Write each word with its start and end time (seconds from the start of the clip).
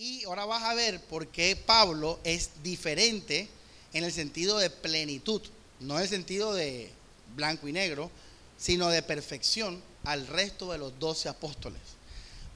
Y 0.00 0.24
ahora 0.24 0.46
vas 0.46 0.62
a 0.62 0.72
ver 0.72 0.98
por 0.98 1.26
qué 1.26 1.54
Pablo 1.54 2.18
es 2.24 2.62
diferente 2.62 3.50
en 3.92 4.02
el 4.02 4.10
sentido 4.10 4.56
de 4.56 4.70
plenitud, 4.70 5.42
no 5.78 5.96
en 5.96 6.04
el 6.04 6.08
sentido 6.08 6.54
de 6.54 6.90
blanco 7.36 7.68
y 7.68 7.72
negro, 7.72 8.10
sino 8.56 8.88
de 8.88 9.02
perfección 9.02 9.82
al 10.04 10.26
resto 10.26 10.72
de 10.72 10.78
los 10.78 10.98
doce 10.98 11.28
apóstoles. 11.28 11.82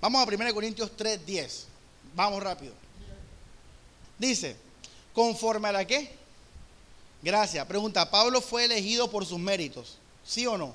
Vamos 0.00 0.26
a 0.26 0.34
1 0.34 0.54
Corintios 0.54 0.96
3, 0.96 1.26
10. 1.26 1.66
Vamos 2.16 2.42
rápido. 2.42 2.72
Dice, 4.18 4.56
conforme 5.12 5.68
a 5.68 5.72
la 5.72 5.86
qué? 5.86 6.12
Gracias. 7.22 7.66
Pregunta, 7.66 8.10
¿Pablo 8.10 8.40
fue 8.40 8.64
elegido 8.64 9.10
por 9.10 9.26
sus 9.26 9.38
méritos? 9.38 9.98
¿Sí 10.24 10.46
o 10.46 10.56
no? 10.56 10.74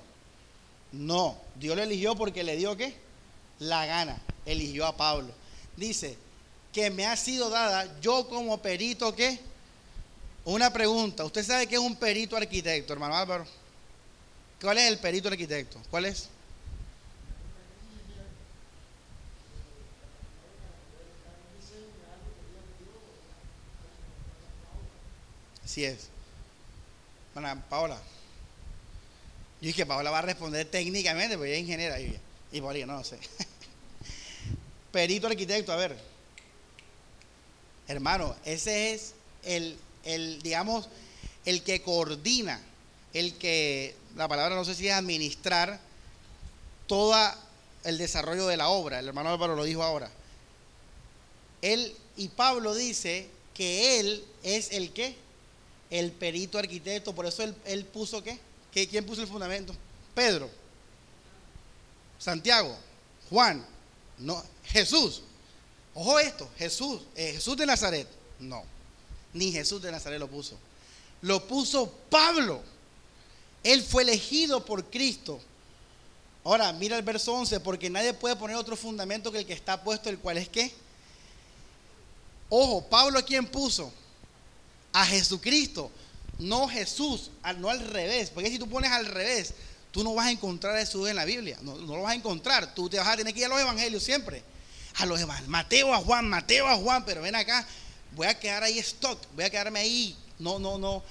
No, 0.92 1.36
Dios 1.56 1.76
lo 1.76 1.82
eligió 1.82 2.16
porque 2.16 2.44
le 2.44 2.58
dio 2.58 2.78
qué? 2.78 2.94
La 3.58 3.88
gana. 3.88 4.22
Eligió 4.46 4.86
a 4.86 4.96
Pablo. 4.96 5.34
Dice, 5.76 6.29
que 6.74 6.90
me 6.90 7.06
ha 7.06 7.16
sido 7.16 7.50
dada 7.50 8.00
yo 8.00 8.28
como 8.28 8.62
perito 8.62 9.16
qué? 9.16 9.40
Una 10.46 10.72
pregunta. 10.72 11.26
¿Usted 11.26 11.44
sabe 11.44 11.68
qué 11.68 11.76
es 11.76 11.82
un 11.82 11.96
perito 11.96 12.36
arquitecto, 12.36 12.94
hermano 12.94 13.16
Álvaro? 13.16 13.46
¿Cuál 14.62 14.78
es 14.78 14.90
el 14.90 14.98
perito 15.00 15.30
arquitecto? 15.30 15.80
¿Cuál 15.90 16.06
es? 16.06 16.30
Así 25.64 25.86
es. 25.86 26.10
Bueno, 27.34 27.62
Paola. 27.70 27.96
Yo 29.62 29.68
dije, 29.68 29.86
Paola 29.86 30.10
va 30.10 30.20
a 30.20 30.24
responder 30.24 30.66
técnicamente, 30.66 31.38
porque 31.38 31.52
ella 31.52 31.58
es 31.58 31.62
ingeniera. 31.62 32.00
Y, 32.00 32.20
y 32.52 32.60
ahí, 32.60 32.86
no, 32.86 32.94
no 32.94 33.04
sé. 33.04 33.20
Perito 34.92 35.28
arquitecto, 35.28 35.72
a 35.72 35.76
ver. 35.76 36.09
Hermano, 37.90 38.36
ese 38.46 38.94
es 38.94 39.14
el, 39.44 39.76
el, 40.06 40.42
digamos, 40.44 40.88
el 41.44 41.64
que 41.64 41.82
coordina, 41.82 42.62
el 43.14 43.34
que, 43.34 43.96
la 44.16 44.28
palabra 44.28 44.56
no 44.56 44.64
sé 44.64 44.76
si 44.76 44.88
es 44.88 44.94
administrar 44.94 45.80
todo 46.86 47.16
el 47.84 47.98
desarrollo 47.98 48.46
de 48.46 48.58
la 48.58 48.70
obra. 48.70 49.00
El 49.00 49.08
hermano 49.08 49.30
Álvaro 49.30 49.56
lo 49.56 49.64
dijo 49.64 49.82
ahora. 49.82 50.10
Él 51.64 51.96
y 52.16 52.28
Pablo 52.28 52.76
dice 52.76 53.28
que 53.56 54.00
él 54.00 54.24
es 54.44 54.72
el 54.72 54.94
que 54.94 55.16
el 55.90 56.12
perito 56.12 56.60
arquitecto, 56.60 57.16
por 57.16 57.26
eso 57.26 57.44
él, 57.66 57.86
puso 57.86 58.24
qué? 58.24 58.40
¿Quién 58.72 59.04
puso 59.04 59.22
el 59.22 59.28
fundamento? 59.28 59.74
Pedro, 60.14 60.48
Santiago, 62.20 62.78
Juan, 63.32 63.66
no, 64.20 64.44
Jesús. 64.66 65.24
Ojo 65.94 66.20
esto, 66.20 66.50
Jesús, 66.58 67.02
eh, 67.16 67.34
Jesús 67.34 67.58
de 67.58 67.66
Nazaret. 67.66 68.08
No, 68.40 68.64
ni 69.34 69.52
Jesús 69.52 69.82
de 69.82 69.92
Nazaret 69.92 70.20
lo 70.20 70.28
puso. 70.28 70.58
Lo 71.22 71.46
puso 71.46 71.92
Pablo. 72.10 72.62
Él 73.64 73.84
fue 73.84 74.04
elegido 74.04 74.64
por 74.64 74.86
Cristo. 74.86 75.42
Ahora, 76.44 76.72
mira 76.72 76.96
el 76.96 77.04
verso 77.04 77.34
11, 77.34 77.60
porque 77.60 77.90
nadie 77.90 78.14
puede 78.14 78.36
poner 78.36 78.56
otro 78.56 78.78
fundamento 78.78 79.32
que 79.32 79.40
el 79.40 79.46
que 79.46 79.54
está 79.54 79.84
puesto, 79.84 80.10
el 80.10 80.20
cual 80.20 80.38
es 80.38 80.48
qué. 80.48 80.72
Ojo, 82.48 82.88
Pablo 82.88 83.20
a 83.20 83.22
quién 83.22 83.46
puso? 83.46 83.92
a 84.94 85.06
Jesucristo, 85.06 85.92
no 86.38 86.68
Jesús, 86.68 87.32
no 87.58 87.70
al 87.70 87.80
revés. 87.80 88.30
Porque 88.30 88.50
si 88.50 88.60
tú 88.60 88.68
pones 88.68 88.92
al 88.92 89.06
revés, 89.06 89.54
tú 89.92 90.04
no 90.04 90.14
vas 90.14 90.28
a 90.28 90.32
encontrar 90.32 90.76
a 90.76 90.80
Jesús 90.80 91.10
en 91.10 91.16
la 91.16 91.26
Biblia, 91.26 91.58
no, 91.62 91.78
lo 91.78 92.02
vas 92.02 92.12
a 92.12 92.16
encontrar. 92.16 92.74
Tú 92.74 92.90
te 92.90 92.98
vas 92.98 93.08
a 93.08 93.18
tener 93.18 93.34
que 93.34 93.42
ir 93.42 93.46
a 93.46 93.50
los 93.50 93.60
evangelios 93.60 94.04
siempre. 94.04 94.44
A 94.96 95.06
los 95.06 95.20
evangelios, 95.20 95.50
Mateo 95.50 95.94
a 95.94 95.98
Juan, 95.98 96.30
Mateo 96.30 96.68
a 96.68 96.76
Juan, 96.76 97.06
pero 97.06 97.22
ven 97.22 97.36
acá, 97.36 97.66
voy 98.12 98.28
a 98.28 98.38
quedar 98.38 98.64
ahí 98.64 98.80
stock, 98.80 99.20
voy 99.36 99.46
a 99.46 99.50
quedarme 99.50 99.80
ahí. 99.80 100.18
No, 100.40 100.60
no, 100.60 100.78
no. 100.78 101.04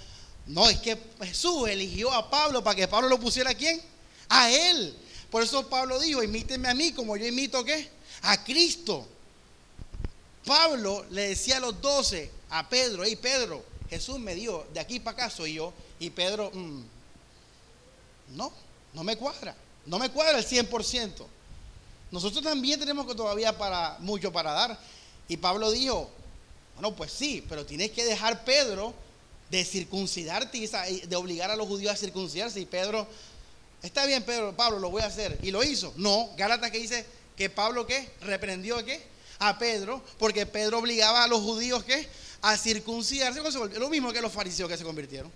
No, 0.47 0.69
es 0.69 0.79
que 0.79 0.99
Jesús 1.23 1.69
eligió 1.69 2.13
a 2.13 2.31
Pablo 2.31 2.65
para 2.65 2.75
que 2.75 2.89
Pablo 2.89 3.09
lo 3.09 3.21
pusiera 3.21 3.51
a 3.51 3.55
quién? 3.55 3.81
A 4.29 4.51
él. 4.51 4.97
Por 5.31 5.43
eso 5.43 5.69
Pablo 5.69 6.01
dijo, 6.01 6.23
imítenme 6.23 6.69
a 6.69 6.75
mí 6.75 6.93
como 6.93 7.17
yo 7.17 7.27
imito 7.27 7.63
qué? 7.65 7.89
A 8.23 8.43
Cristo. 8.43 9.07
Pablo 10.45 11.05
le 11.11 11.29
decía 11.29 11.59
a 11.59 11.61
los 11.61 11.81
doce, 11.81 12.31
a 12.49 12.67
Pedro, 12.69 13.05
hey 13.05 13.17
Pedro, 13.17 13.63
Jesús 13.91 14.19
me 14.19 14.35
dio, 14.35 14.67
de 14.73 14.81
aquí 14.81 14.99
para 14.99 15.25
acá 15.25 15.31
soy 15.31 15.55
yo, 15.55 15.75
y 16.01 16.09
Pedro, 16.09 16.51
mm, 16.53 16.83
no, 18.31 18.53
no 18.95 19.05
me 19.05 19.17
cuadra, 19.17 19.55
no 19.85 19.99
me 19.99 20.11
cuadra 20.11 20.39
el 20.39 20.47
100%. 20.47 21.27
Nosotros 22.11 22.43
también 22.43 22.81
tenemos 22.81 23.07
que 23.07 23.15
todavía 23.15 23.57
para, 23.57 23.97
mucho 24.01 24.33
para 24.33 24.53
dar. 24.53 24.79
Y 25.29 25.37
Pablo 25.37 25.71
dijo, 25.71 26.11
bueno, 26.75 26.95
pues 26.95 27.13
sí, 27.13 27.45
pero 27.49 27.67
tienes 27.67 27.91
que 27.91 28.05
dejar 28.05 28.45
Pedro 28.45 28.95
de 29.51 29.65
circuncidarte 29.65 30.59
y 30.59 30.67
de 31.07 31.17
obligar 31.17 31.51
a 31.51 31.57
los 31.57 31.67
judíos 31.67 31.93
a 31.93 31.97
circuncidarse. 31.97 32.61
Y 32.61 32.67
Pedro, 32.67 33.07
está 33.83 34.07
bien, 34.07 34.23
Pedro, 34.23 34.55
Pablo, 34.57 34.79
lo 34.79 34.91
voy 34.91 35.03
a 35.03 35.07
hacer. 35.07 35.39
Y 35.43 35.51
lo 35.51 35.63
hizo. 35.63 35.93
No, 35.97 36.31
Gálatas 36.37 36.71
que 36.71 36.79
dice 36.79 37.05
que 37.37 37.51
Pablo 37.51 37.87
qué, 37.87 38.11
reprendió 38.21 38.79
a 38.79 38.85
qué, 38.85 39.03
a 39.39 39.59
Pedro, 39.59 40.03
porque 40.19 40.47
Pedro 40.47 40.79
obligaba 40.79 41.25
a 41.25 41.29
los 41.29 41.41
judíos 41.41 41.85
qué, 41.85 42.09
a 42.43 42.57
circuncidarse, 42.57 43.41
lo 43.79 43.89
mismo 43.89 44.13
que 44.13 44.21
los 44.21 44.33
fariseos 44.33 44.69
que 44.69 44.77
se 44.77 44.85
convirtieron. 44.85 45.31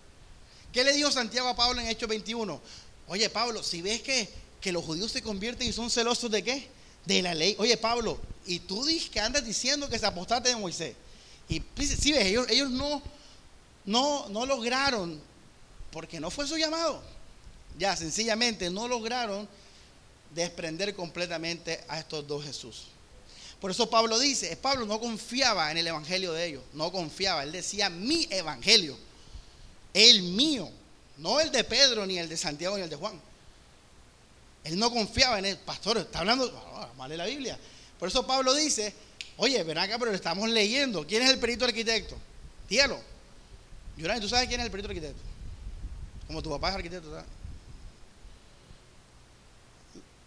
¿Qué 0.72 0.84
le 0.84 0.92
dijo 0.92 1.10
Santiago 1.10 1.48
a 1.48 1.56
Pablo 1.56 1.80
en 1.80 1.88
Hechos 1.88 2.08
21? 2.08 2.60
Oye, 3.08 3.28
Pablo, 3.28 3.62
si 3.62 3.82
ves 3.82 4.00
que, 4.00 4.28
que 4.62 4.72
los 4.72 4.84
judíos 4.84 5.12
se 5.12 5.20
convierten 5.20 5.68
y 5.68 5.72
son 5.72 5.90
celosos 5.90 6.30
de 6.30 6.42
qué? 6.42 6.68
De 7.04 7.20
la 7.20 7.34
ley. 7.34 7.56
Oye, 7.58 7.76
Pablo, 7.76 8.18
y 8.46 8.60
tú 8.60 8.84
dices 8.84 9.10
que 9.10 9.20
andas 9.20 9.44
diciendo 9.44 9.88
que 9.88 9.98
se 9.98 10.06
apostaste 10.06 10.48
de 10.48 10.56
Moisés. 10.56 10.94
Y 11.48 11.62
si 11.84 12.12
ves, 12.12 12.24
ellos, 12.24 12.46
ellos 12.48 12.70
no, 12.70 13.02
no, 13.84 14.28
no 14.28 14.46
lograron, 14.46 15.20
porque 15.90 16.20
no 16.20 16.30
fue 16.30 16.46
su 16.46 16.56
llamado. 16.56 17.02
Ya, 17.76 17.96
sencillamente 17.96 18.70
no 18.70 18.86
lograron 18.86 19.48
desprender 20.32 20.94
completamente 20.94 21.84
a 21.88 21.98
estos 21.98 22.26
dos 22.26 22.44
Jesús. 22.44 22.86
Por 23.60 23.70
eso 23.70 23.90
Pablo 23.90 24.18
dice, 24.18 24.56
Pablo 24.56 24.86
no 24.86 25.00
confiaba 25.00 25.70
en 25.70 25.78
el 25.78 25.86
evangelio 25.86 26.32
de 26.32 26.46
ellos, 26.46 26.62
no 26.72 26.90
confiaba, 26.90 27.42
él 27.42 27.52
decía 27.52 27.90
mi 27.90 28.26
evangelio, 28.30 28.96
el 29.92 30.22
mío, 30.22 30.70
no 31.18 31.40
el 31.40 31.52
de 31.52 31.62
Pedro, 31.64 32.06
ni 32.06 32.18
el 32.18 32.28
de 32.28 32.36
Santiago, 32.36 32.76
ni 32.76 32.82
el 32.82 32.90
de 32.90 32.96
Juan. 32.96 33.20
Él 34.64 34.78
no 34.78 34.90
confiaba 34.90 35.38
en 35.38 35.46
el 35.46 35.58
pastor, 35.58 35.98
está 35.98 36.20
hablando, 36.20 36.46
de 37.08 37.16
la 37.16 37.26
Biblia. 37.26 37.58
Por 37.98 38.08
eso 38.08 38.26
Pablo 38.26 38.54
dice, 38.54 38.94
oye, 39.36 39.62
ven 39.64 39.78
acá, 39.78 39.98
pero 39.98 40.10
lo 40.10 40.16
estamos 40.16 40.48
leyendo. 40.48 41.06
¿Quién 41.06 41.22
es 41.22 41.30
el 41.30 41.38
perito 41.38 41.64
arquitecto? 41.64 42.16
Dígalo. 42.68 42.98
Yurani, 43.96 44.20
¿tú 44.20 44.28
sabes 44.28 44.48
quién 44.48 44.60
es 44.60 44.66
el 44.66 44.70
perito 44.70 44.88
arquitecto? 44.88 45.20
Como 46.26 46.42
tu 46.42 46.50
papá 46.50 46.70
es 46.70 46.74
arquitecto, 46.76 47.10
¿sabes? 47.10 47.26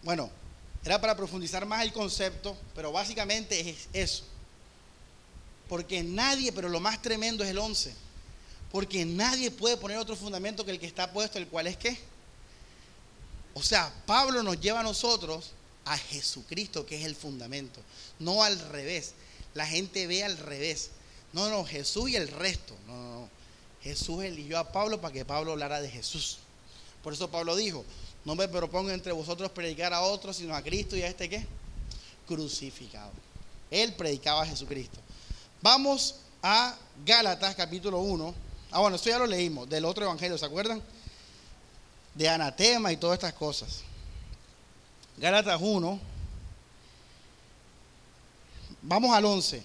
Bueno, 0.02 0.30
era 0.84 1.00
para 1.00 1.16
profundizar 1.16 1.66
más 1.66 1.82
el 1.82 1.92
concepto, 1.92 2.56
pero 2.74 2.92
básicamente 2.92 3.68
es 3.68 3.88
eso. 3.92 4.24
Porque 5.68 6.02
nadie, 6.04 6.52
pero 6.52 6.68
lo 6.68 6.78
más 6.78 7.02
tremendo 7.02 7.42
es 7.42 7.50
el 7.50 7.58
11. 7.58 7.92
Porque 8.70 9.04
nadie 9.04 9.50
puede 9.50 9.76
poner 9.76 9.98
otro 9.98 10.14
fundamento 10.14 10.64
que 10.64 10.70
el 10.70 10.78
que 10.78 10.86
está 10.86 11.12
puesto, 11.12 11.38
el 11.38 11.48
cual 11.48 11.66
es 11.66 11.76
qué. 11.76 11.98
O 13.56 13.62
sea, 13.62 13.90
Pablo 14.04 14.42
nos 14.42 14.60
lleva 14.60 14.80
a 14.80 14.82
nosotros 14.82 15.52
a 15.86 15.96
Jesucristo, 15.96 16.84
que 16.84 16.98
es 16.98 17.06
el 17.06 17.16
fundamento, 17.16 17.80
no 18.18 18.42
al 18.42 18.58
revés. 18.68 19.14
La 19.54 19.64
gente 19.66 20.06
ve 20.06 20.22
al 20.22 20.36
revés. 20.36 20.90
No, 21.32 21.48
no, 21.48 21.64
Jesús 21.64 22.10
y 22.10 22.16
el 22.16 22.28
resto. 22.28 22.76
No, 22.86 22.94
no, 22.94 23.20
no. 23.20 23.28
Jesús 23.82 24.22
eligió 24.24 24.58
a 24.58 24.72
Pablo 24.72 25.00
para 25.00 25.14
que 25.14 25.24
Pablo 25.24 25.52
hablara 25.52 25.80
de 25.80 25.88
Jesús. 25.88 26.36
Por 27.02 27.14
eso 27.14 27.30
Pablo 27.30 27.56
dijo, 27.56 27.82
no 28.26 28.34
me 28.34 28.46
propongo 28.46 28.90
entre 28.90 29.12
vosotros 29.12 29.50
predicar 29.52 29.94
a 29.94 30.02
otros, 30.02 30.36
sino 30.36 30.54
a 30.54 30.60
Cristo 30.60 30.94
y 30.94 31.00
a 31.00 31.08
este 31.08 31.30
qué? 31.30 31.46
Crucificado. 32.28 33.12
Él 33.70 33.94
predicaba 33.94 34.42
a 34.42 34.46
Jesucristo. 34.46 34.98
Vamos 35.62 36.16
a 36.42 36.76
Gálatas 37.06 37.54
capítulo 37.54 38.00
1. 38.00 38.34
Ah, 38.72 38.80
bueno, 38.80 38.96
esto 38.96 39.08
ya 39.08 39.18
lo 39.18 39.26
leímos, 39.26 39.66
del 39.66 39.86
otro 39.86 40.04
evangelio, 40.04 40.36
¿se 40.36 40.44
acuerdan? 40.44 40.82
De 42.16 42.28
anatema 42.28 42.92
y 42.92 42.96
todas 42.96 43.14
estas 43.16 43.34
cosas. 43.34 43.82
Gálatas 45.16 45.60
1. 45.60 46.00
Vamos 48.82 49.14
al 49.14 49.24
11. 49.24 49.62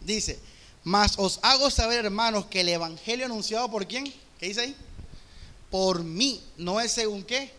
Dice, 0.00 0.38
mas 0.84 1.14
os 1.18 1.40
hago 1.42 1.68
saber, 1.68 2.04
hermanos, 2.04 2.46
que 2.46 2.60
el 2.60 2.68
evangelio 2.68 3.26
anunciado 3.26 3.68
por 3.68 3.88
quién? 3.88 4.04
¿Qué 4.38 4.46
dice 4.46 4.60
ahí? 4.60 4.76
Por 5.70 6.04
mí, 6.04 6.40
no 6.56 6.80
es 6.80 6.92
según 6.92 7.24
qué? 7.24 7.52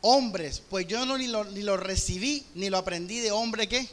Hombres, 0.00 0.62
pues 0.70 0.86
yo 0.86 1.04
no 1.04 1.18
ni 1.18 1.26
lo, 1.26 1.44
ni 1.44 1.62
lo 1.62 1.76
recibí, 1.76 2.46
ni 2.54 2.70
lo 2.70 2.78
aprendí 2.78 3.18
de 3.18 3.32
hombre 3.32 3.68
qué, 3.68 3.88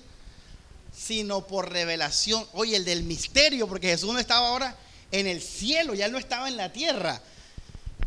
sino 0.95 1.45
por 1.47 1.71
revelación. 1.71 2.45
Oye, 2.53 2.75
el 2.75 2.85
del 2.85 3.03
misterio, 3.03 3.67
porque 3.67 3.87
Jesús 3.87 4.13
no 4.13 4.19
estaba 4.19 4.49
ahora 4.49 4.75
en 5.11 5.27
el 5.27 5.41
cielo, 5.41 5.93
ya 5.93 6.07
no 6.07 6.17
estaba 6.17 6.47
en 6.47 6.57
la 6.57 6.71
tierra. 6.71 7.21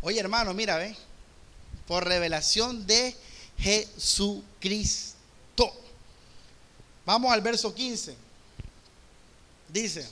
Oye, 0.01 0.19
hermano, 0.19 0.53
mira, 0.53 0.77
ve. 0.77 0.95
por 1.87 2.05
revelación 2.05 2.85
de 2.85 3.15
Jesucristo. 3.57 5.15
Vamos 7.05 7.31
al 7.31 7.41
verso 7.41 7.73
15. 7.73 8.15
Dice, 9.69 10.07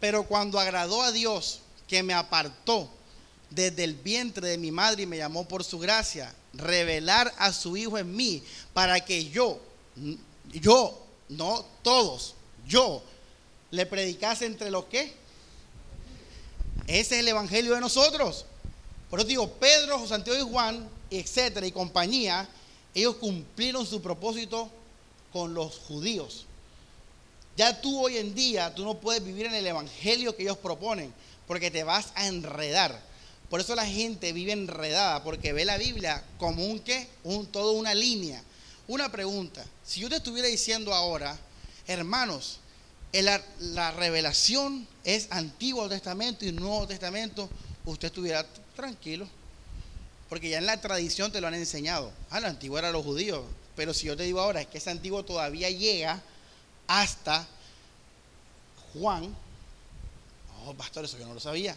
pero 0.00 0.24
cuando 0.24 0.58
agradó 0.58 1.02
a 1.02 1.12
Dios 1.12 1.60
que 1.88 2.02
me 2.02 2.12
apartó 2.12 2.90
desde 3.50 3.84
el 3.84 3.94
vientre 3.94 4.48
de 4.48 4.58
mi 4.58 4.70
madre 4.70 5.04
y 5.04 5.06
me 5.06 5.16
llamó 5.16 5.46
por 5.46 5.64
su 5.64 5.78
gracia, 5.78 6.34
revelar 6.52 7.32
a 7.38 7.52
su 7.52 7.76
Hijo 7.76 7.98
en 7.98 8.14
mí, 8.14 8.42
para 8.72 9.04
que 9.04 9.30
yo, 9.30 9.60
yo, 10.52 10.98
no 11.28 11.64
todos, 11.82 12.34
yo, 12.66 13.02
le 13.70 13.86
predicase 13.86 14.46
entre 14.46 14.70
los 14.70 14.84
que. 14.86 15.12
Ese 16.86 17.14
es 17.14 17.20
el 17.20 17.28
Evangelio 17.28 17.74
de 17.74 17.80
nosotros. 17.80 18.44
Por 19.10 19.20
eso 19.20 19.28
digo, 19.28 19.48
Pedro, 19.52 20.06
Santiago 20.06 20.38
y 20.38 20.50
Juan, 20.50 20.88
etcétera, 21.10 21.66
y 21.66 21.72
compañía, 21.72 22.48
ellos 22.94 23.16
cumplieron 23.16 23.86
su 23.86 24.00
propósito 24.00 24.70
con 25.32 25.54
los 25.54 25.78
judíos. 25.78 26.46
Ya 27.56 27.80
tú 27.80 28.04
hoy 28.04 28.16
en 28.16 28.34
día, 28.34 28.74
tú 28.74 28.84
no 28.84 28.94
puedes 28.94 29.24
vivir 29.24 29.46
en 29.46 29.54
el 29.54 29.66
evangelio 29.66 30.36
que 30.36 30.42
ellos 30.42 30.58
proponen, 30.58 31.12
porque 31.46 31.70
te 31.70 31.84
vas 31.84 32.12
a 32.14 32.26
enredar. 32.26 33.00
Por 33.48 33.60
eso 33.60 33.74
la 33.74 33.86
gente 33.86 34.32
vive 34.32 34.52
enredada, 34.52 35.22
porque 35.22 35.52
ve 35.52 35.64
la 35.64 35.78
Biblia 35.78 36.24
como 36.38 36.64
un 36.64 36.80
qué, 36.80 37.08
un 37.22 37.46
todo 37.46 37.72
una 37.72 37.94
línea. 37.94 38.42
Una 38.86 39.10
pregunta, 39.10 39.64
si 39.84 40.00
yo 40.00 40.10
te 40.10 40.16
estuviera 40.16 40.48
diciendo 40.48 40.92
ahora, 40.92 41.38
hermanos, 41.86 42.60
la, 43.12 43.42
la 43.60 43.92
revelación 43.92 44.86
es 45.04 45.28
Antiguo 45.30 45.88
Testamento 45.88 46.44
y 46.44 46.52
Nuevo 46.52 46.86
Testamento, 46.86 47.48
usted 47.86 48.08
estuviera 48.08 48.46
tranquilo. 48.76 49.26
Porque 50.28 50.48
ya 50.48 50.58
en 50.58 50.66
la 50.66 50.80
tradición 50.80 51.30
te 51.32 51.40
lo 51.40 51.46
han 51.46 51.54
enseñado. 51.54 52.12
Ah, 52.30 52.40
lo 52.40 52.48
antiguo 52.48 52.78
era 52.78 52.90
los 52.90 53.04
judíos. 53.04 53.44
Pero 53.76 53.94
si 53.94 54.06
yo 54.06 54.16
te 54.16 54.24
digo 54.24 54.40
ahora 54.40 54.60
es 54.60 54.66
que 54.66 54.78
ese 54.78 54.90
antiguo 54.90 55.24
todavía 55.24 55.70
llega 55.70 56.22
hasta 56.86 57.46
Juan. 58.92 59.34
Oh, 60.66 60.74
pastor, 60.74 61.04
eso 61.04 61.18
yo 61.18 61.26
no 61.26 61.34
lo 61.34 61.40
sabía. 61.40 61.76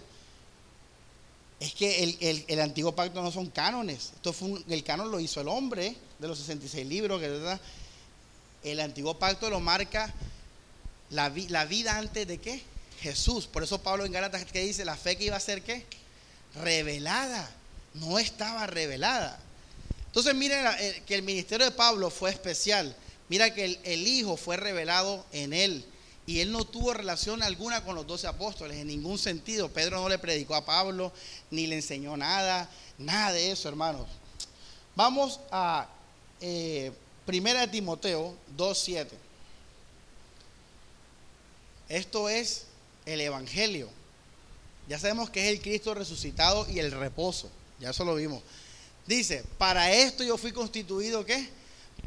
Es 1.60 1.74
que 1.74 2.46
el, 2.48 2.60
antiguo 2.60 2.94
pacto 2.94 3.22
no 3.22 3.32
son 3.32 3.48
cánones. 3.48 4.12
Esto 4.16 4.32
fue 4.32 4.62
el 4.68 4.84
canon 4.84 5.12
lo 5.12 5.20
hizo 5.20 5.42
el 5.42 5.48
hombre 5.48 5.96
de 6.20 6.28
los 6.28 6.38
66 6.40 6.88
libros. 6.88 7.20
Que, 7.20 7.60
el 8.64 8.80
antiguo 8.80 9.18
pacto 9.18 9.50
lo 9.50 9.60
marca 9.60 10.14
la, 11.10 11.32
la, 11.50 11.66
vida 11.66 11.98
antes 11.98 12.28
de 12.28 12.38
qué? 12.40 12.62
Jesús. 13.00 13.48
Por 13.48 13.64
eso 13.64 13.82
Pablo 13.82 14.06
en 14.06 14.12
Gálatas 14.12 14.46
que 14.46 14.64
dice 14.64 14.84
la 14.84 14.98
fe 14.98 15.18
que 15.18 15.26
iba 15.26 15.36
a 15.36 15.40
ser 15.40 15.62
qué? 15.62 15.86
Revelada. 16.56 17.50
No 17.94 18.20
estaba 18.20 18.68
revelada. 18.68 19.40
Entonces 20.08 20.34
miren 20.36 20.66
eh, 20.80 21.04
que 21.06 21.16
el 21.16 21.24
ministerio 21.24 21.66
de 21.66 21.72
Pablo 21.72 22.10
fue 22.10 22.32
especial. 22.32 22.96
Mira 23.30 23.54
que 23.54 23.80
el, 23.84 24.08
Hijo 24.08 24.38
fue 24.38 24.58
revelado 24.58 25.26
en 25.32 25.54
él. 25.54 25.86
Y 26.26 26.40
él 26.40 26.52
no 26.52 26.66
tuvo 26.66 26.94
relación 26.94 27.42
alguna 27.42 27.84
con 27.84 27.96
los 27.96 28.06
doce 28.06 28.28
apóstoles, 28.28 28.78
en 28.78 28.88
ningún 28.88 29.18
sentido. 29.18 29.70
Pedro 29.70 30.02
no 30.02 30.10
le 30.10 30.18
predicó 30.18 30.56
a 30.56 30.66
Pablo, 30.66 31.14
ni 31.52 31.68
le 31.68 31.76
enseñó 31.76 32.18
nada, 32.18 32.70
nada 32.98 33.32
de 33.32 33.52
eso, 33.52 33.70
hermanos. 33.70 34.08
Vamos 34.96 35.40
a 35.52 35.88
eh, 36.42 36.92
Primera 37.26 37.62
de 37.62 37.68
Timoteo 37.68 38.36
2.7. 38.58 39.08
Esto 41.90 42.30
es 42.30 42.66
el 43.06 43.22
Evangelio. 43.22 43.90
Ya 44.88 45.00
sabemos 45.00 45.30
que 45.30 45.46
es 45.46 45.54
el 45.54 45.62
Cristo 45.62 45.94
resucitado 45.94 46.70
y 46.70 46.80
el 46.80 46.92
reposo. 46.92 47.50
Ya 47.80 47.90
eso 47.90 48.06
lo 48.06 48.16
vimos. 48.16 48.42
Dice, 49.06 49.44
para 49.58 49.92
esto 49.94 50.24
yo 50.24 50.38
fui 50.38 50.52
constituido, 50.52 51.26
¿qué? 51.26 51.50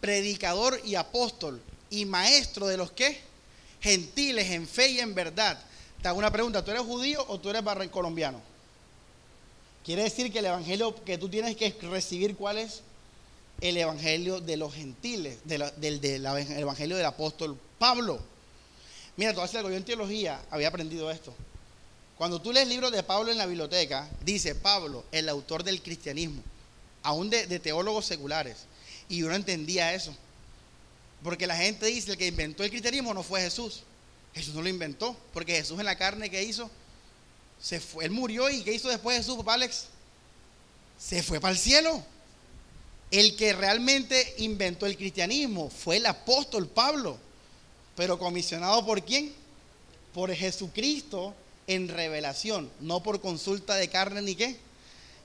predicador 0.00 0.80
y 0.84 0.94
apóstol 0.94 1.60
y 1.90 2.04
maestro 2.04 2.66
de 2.66 2.76
los 2.76 2.92
que 2.92 3.20
gentiles 3.80 4.50
en 4.50 4.66
fe 4.66 4.90
y 4.90 5.00
en 5.00 5.14
verdad. 5.14 5.58
Te 6.00 6.08
hago 6.08 6.18
una 6.18 6.30
pregunta, 6.30 6.64
¿tú 6.64 6.70
eres 6.70 6.82
judío 6.82 7.24
o 7.28 7.38
tú 7.38 7.50
eres 7.50 7.64
barrio 7.64 7.90
colombiano? 7.90 8.40
Quiere 9.84 10.04
decir 10.04 10.32
que 10.32 10.38
el 10.38 10.46
evangelio 10.46 10.94
que 11.04 11.18
tú 11.18 11.28
tienes 11.28 11.56
que 11.56 11.74
recibir, 11.82 12.36
¿cuál 12.36 12.58
es? 12.58 12.82
El 13.60 13.76
evangelio 13.76 14.40
de 14.40 14.56
los 14.56 14.74
gentiles, 14.74 15.38
del, 15.44 15.62
evangelio 16.58 16.96
del 16.96 17.06
apóstol 17.06 17.58
Pablo. 17.78 18.20
Mira, 19.16 19.34
tú 19.34 19.40
algo, 19.40 19.70
yo 19.70 19.76
en 19.76 19.84
teología 19.84 20.40
había 20.50 20.68
aprendido 20.68 21.10
esto. 21.10 21.34
Cuando 22.16 22.40
tú 22.40 22.52
lees 22.52 22.68
libros 22.68 22.92
de 22.92 23.02
Pablo 23.02 23.30
en 23.30 23.38
la 23.38 23.46
biblioteca, 23.46 24.08
dice 24.24 24.54
Pablo, 24.54 25.04
el 25.12 25.28
autor 25.28 25.64
del 25.64 25.82
cristianismo, 25.82 26.42
aún 27.02 27.30
de 27.30 27.58
teólogos 27.58 28.06
seculares. 28.06 28.66
Y 29.08 29.18
yo 29.18 29.28
no 29.28 29.34
entendía 29.34 29.92
eso. 29.92 30.14
Porque 31.22 31.46
la 31.46 31.56
gente 31.56 31.86
dice, 31.86 32.12
el 32.12 32.16
que 32.16 32.26
inventó 32.26 32.64
el 32.64 32.70
cristianismo 32.70 33.12
no 33.12 33.22
fue 33.22 33.42
Jesús. 33.42 33.82
Jesús 34.34 34.54
no 34.54 34.62
lo 34.62 34.68
inventó. 34.68 35.16
Porque 35.32 35.56
Jesús 35.56 35.78
en 35.78 35.84
la 35.84 35.96
carne, 35.96 36.30
¿qué 36.30 36.42
hizo? 36.42 36.70
Se 37.60 37.78
fue, 37.80 38.06
él 38.06 38.10
murió 38.10 38.48
y 38.48 38.62
¿qué 38.62 38.72
hizo 38.72 38.88
después 38.88 39.18
Jesús, 39.18 39.36
papá 39.36 39.54
Alex? 39.54 39.86
Se 40.98 41.22
fue 41.22 41.40
para 41.40 41.52
el 41.52 41.58
cielo. 41.58 42.02
El 43.10 43.36
que 43.36 43.52
realmente 43.52 44.34
inventó 44.38 44.86
el 44.86 44.96
cristianismo 44.96 45.68
fue 45.70 45.96
el 45.96 46.06
apóstol 46.06 46.68
Pablo. 46.68 47.18
Pero 47.96 48.18
comisionado 48.18 48.84
por 48.86 49.02
quién? 49.04 49.32
Por 50.14 50.32
Jesucristo 50.34 51.34
en 51.66 51.88
revelación. 51.88 52.70
No 52.80 53.02
por 53.02 53.20
consulta 53.20 53.74
de 53.74 53.88
carne 53.88 54.22
ni 54.22 54.34
qué. 54.34 54.56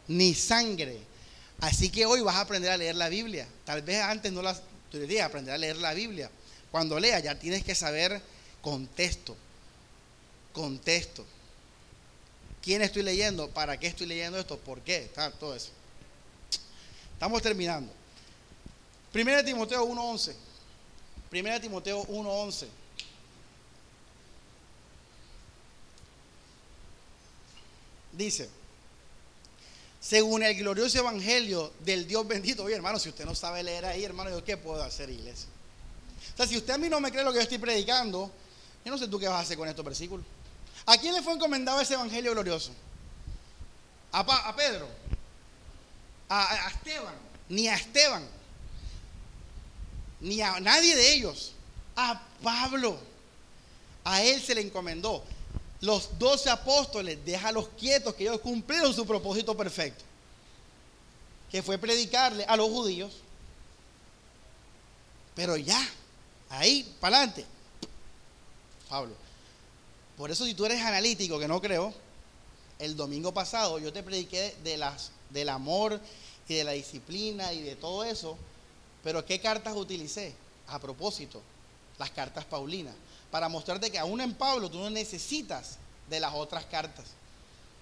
Ni 0.07 0.33
sangre 0.33 0.99
Así 1.59 1.89
que 1.89 2.05
hoy 2.05 2.21
vas 2.21 2.35
a 2.35 2.41
aprender 2.41 2.71
a 2.71 2.77
leer 2.77 2.95
la 2.95 3.09
Biblia. 3.09 3.47
Tal 3.63 3.81
vez 3.81 4.01
antes 4.01 4.31
no 4.31 4.41
las 4.41 4.61
diría 4.91 5.25
aprender 5.25 5.53
a 5.53 5.57
leer 5.57 5.77
la 5.77 5.93
Biblia. 5.93 6.29
Cuando 6.71 6.99
leas 6.99 7.23
ya 7.23 7.39
tienes 7.39 7.63
que 7.63 7.75
saber 7.75 8.21
contexto. 8.61 9.35
Contexto. 10.53 11.25
¿Quién 12.61 12.81
estoy 12.81 13.03
leyendo? 13.03 13.49
¿Para 13.49 13.79
qué 13.79 13.87
estoy 13.87 14.07
leyendo 14.07 14.39
esto? 14.39 14.57
¿Por 14.57 14.81
qué? 14.81 14.97
Está 14.97 15.31
todo 15.31 15.55
eso. 15.55 15.69
Estamos 17.15 17.41
terminando. 17.41 17.91
Primera 19.11 19.43
Timoteo 19.43 19.85
1.11. 19.85 20.35
Primera 21.29 21.59
Timoteo 21.59 22.05
1.11. 22.05 22.67
Dice 28.13 28.49
según 30.05 30.43
el 30.43 30.55
glorioso 30.55 30.99
evangelio 30.99 31.73
del 31.79 32.05
Dios 32.07 32.27
bendito. 32.27 32.63
Oye, 32.63 32.75
hermano, 32.75 32.99
si 32.99 33.09
usted 33.09 33.25
no 33.25 33.33
sabe 33.33 33.63
leer 33.63 33.85
ahí, 33.85 34.03
hermano, 34.03 34.29
¿yo 34.29 34.43
qué 34.43 34.55
puedo 34.55 34.83
hacer, 34.83 35.09
iglesia? 35.09 35.49
O 36.35 36.37
sea, 36.37 36.45
si 36.45 36.55
usted 36.55 36.75
a 36.75 36.77
mí 36.77 36.89
no 36.89 36.99
me 36.99 37.11
cree 37.11 37.23
lo 37.23 37.31
que 37.31 37.37
yo 37.37 37.41
estoy 37.41 37.57
predicando, 37.57 38.29
yo 38.85 38.91
no 38.91 38.99
sé 38.99 39.07
tú 39.07 39.17
qué 39.17 39.27
vas 39.27 39.37
a 39.37 39.39
hacer 39.39 39.57
con 39.57 39.67
estos 39.67 39.83
versículos. 39.83 40.23
¿A 40.85 40.95
quién 40.99 41.15
le 41.15 41.23
fue 41.23 41.33
encomendado 41.33 41.81
ese 41.81 41.95
evangelio 41.95 42.33
glorioso? 42.33 42.71
A, 44.11 44.55
Pedro, 44.55 44.87
a, 46.29 46.69
Esteban, 46.69 47.15
ni 47.49 47.67
a 47.67 47.75
Esteban, 47.75 48.27
ni 50.21 50.41
a 50.41 50.59
nadie 50.59 50.95
de 50.95 51.13
ellos, 51.13 51.53
a 51.95 52.21
Pablo. 52.41 52.97
A 54.03 54.21
él 54.21 54.41
se 54.41 54.53
le 54.53 54.61
encomendó 54.61 55.23
los 55.81 56.17
doce 56.17 56.49
apóstoles, 56.49 57.23
déjalos 57.25 57.69
quietos, 57.77 58.13
que 58.15 58.23
ellos 58.23 58.39
cumplieron 58.41 58.93
su 58.93 59.05
propósito 59.05 59.55
perfecto, 59.55 60.03
que 61.51 61.61
fue 61.61 61.77
predicarle 61.77 62.43
a 62.45 62.55
los 62.55 62.69
judíos. 62.69 63.13
Pero 65.35 65.57
ya, 65.57 65.81
ahí, 66.49 66.95
para 66.99 67.17
adelante. 67.17 67.45
Pablo. 68.89 69.13
Por 70.17 70.31
eso 70.31 70.45
si 70.45 70.53
tú 70.53 70.65
eres 70.65 70.81
analítico, 70.81 71.37
que 71.39 71.47
no 71.47 71.61
creo, 71.61 71.93
el 72.79 72.95
domingo 72.95 73.33
pasado 73.33 73.79
yo 73.79 73.91
te 73.91 74.03
prediqué 74.03 74.55
de 74.63 74.77
las, 74.77 75.11
del 75.29 75.49
amor 75.49 75.99
y 76.47 76.55
de 76.55 76.63
la 76.63 76.71
disciplina 76.71 77.53
y 77.53 77.61
de 77.61 77.75
todo 77.75 78.03
eso, 78.03 78.37
pero 79.03 79.25
¿qué 79.25 79.39
cartas 79.39 79.75
utilicé? 79.75 80.33
A 80.67 80.79
propósito, 80.79 81.41
las 81.97 82.09
cartas 82.11 82.45
paulinas 82.45 82.95
para 83.35 83.49
mostrarte 83.49 83.91
que 83.91 83.99
aún 83.99 84.21
en 84.21 84.33
Pablo 84.33 84.69
tú 84.69 84.79
no 84.79 84.89
necesitas 84.89 85.77
de 86.09 86.21
las 86.21 86.33
otras 86.33 86.63
cartas 86.65 87.05